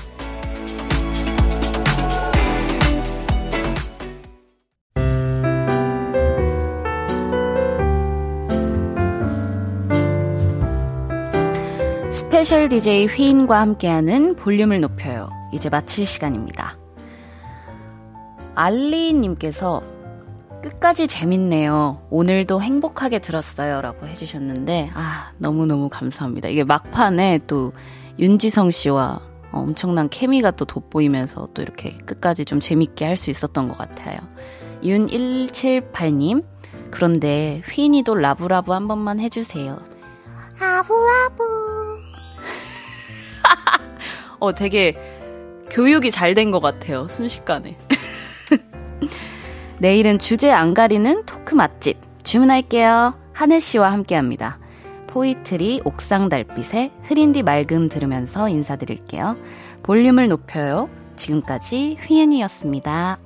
[12.11, 15.29] 스페셜 DJ 휘인과 함께하는 볼륨을 높여요.
[15.53, 16.77] 이제 마칠 시간입니다.
[18.55, 19.81] 알리님께서
[20.63, 22.07] 끝까지 재밌네요.
[22.09, 23.81] 오늘도 행복하게 들었어요.
[23.81, 26.47] 라고 해주셨는데, 아, 너무너무 감사합니다.
[26.47, 27.73] 이게 막판에 또
[28.19, 29.19] 윤지성 씨와
[29.51, 34.17] 엄청난 케미가 또 돋보이면서 또 이렇게 끝까지 좀 재밌게 할 수 있었던 것 같아요.
[34.83, 36.43] 윤178님,
[36.91, 39.79] 그런데 휘인이도 라브라브 한 번만 해주세요.
[40.59, 41.43] 라브라브.
[44.39, 44.97] 어, 되게
[45.69, 47.07] 교육이 잘 된 것 같아요.
[47.09, 47.77] 순식간에.
[49.79, 53.15] 내일은 주제 안 가리는 토크 맛집 주문할게요.
[53.33, 54.59] 하늘 씨와 함께 합니다.
[55.07, 59.35] 포이트리 옥상 달빛의 흐린 뒤 맑음 들으면서 인사드릴게요.
[59.83, 60.89] 볼륨을 높여요.
[61.15, 63.19] 지금까지 휘인이었습니다.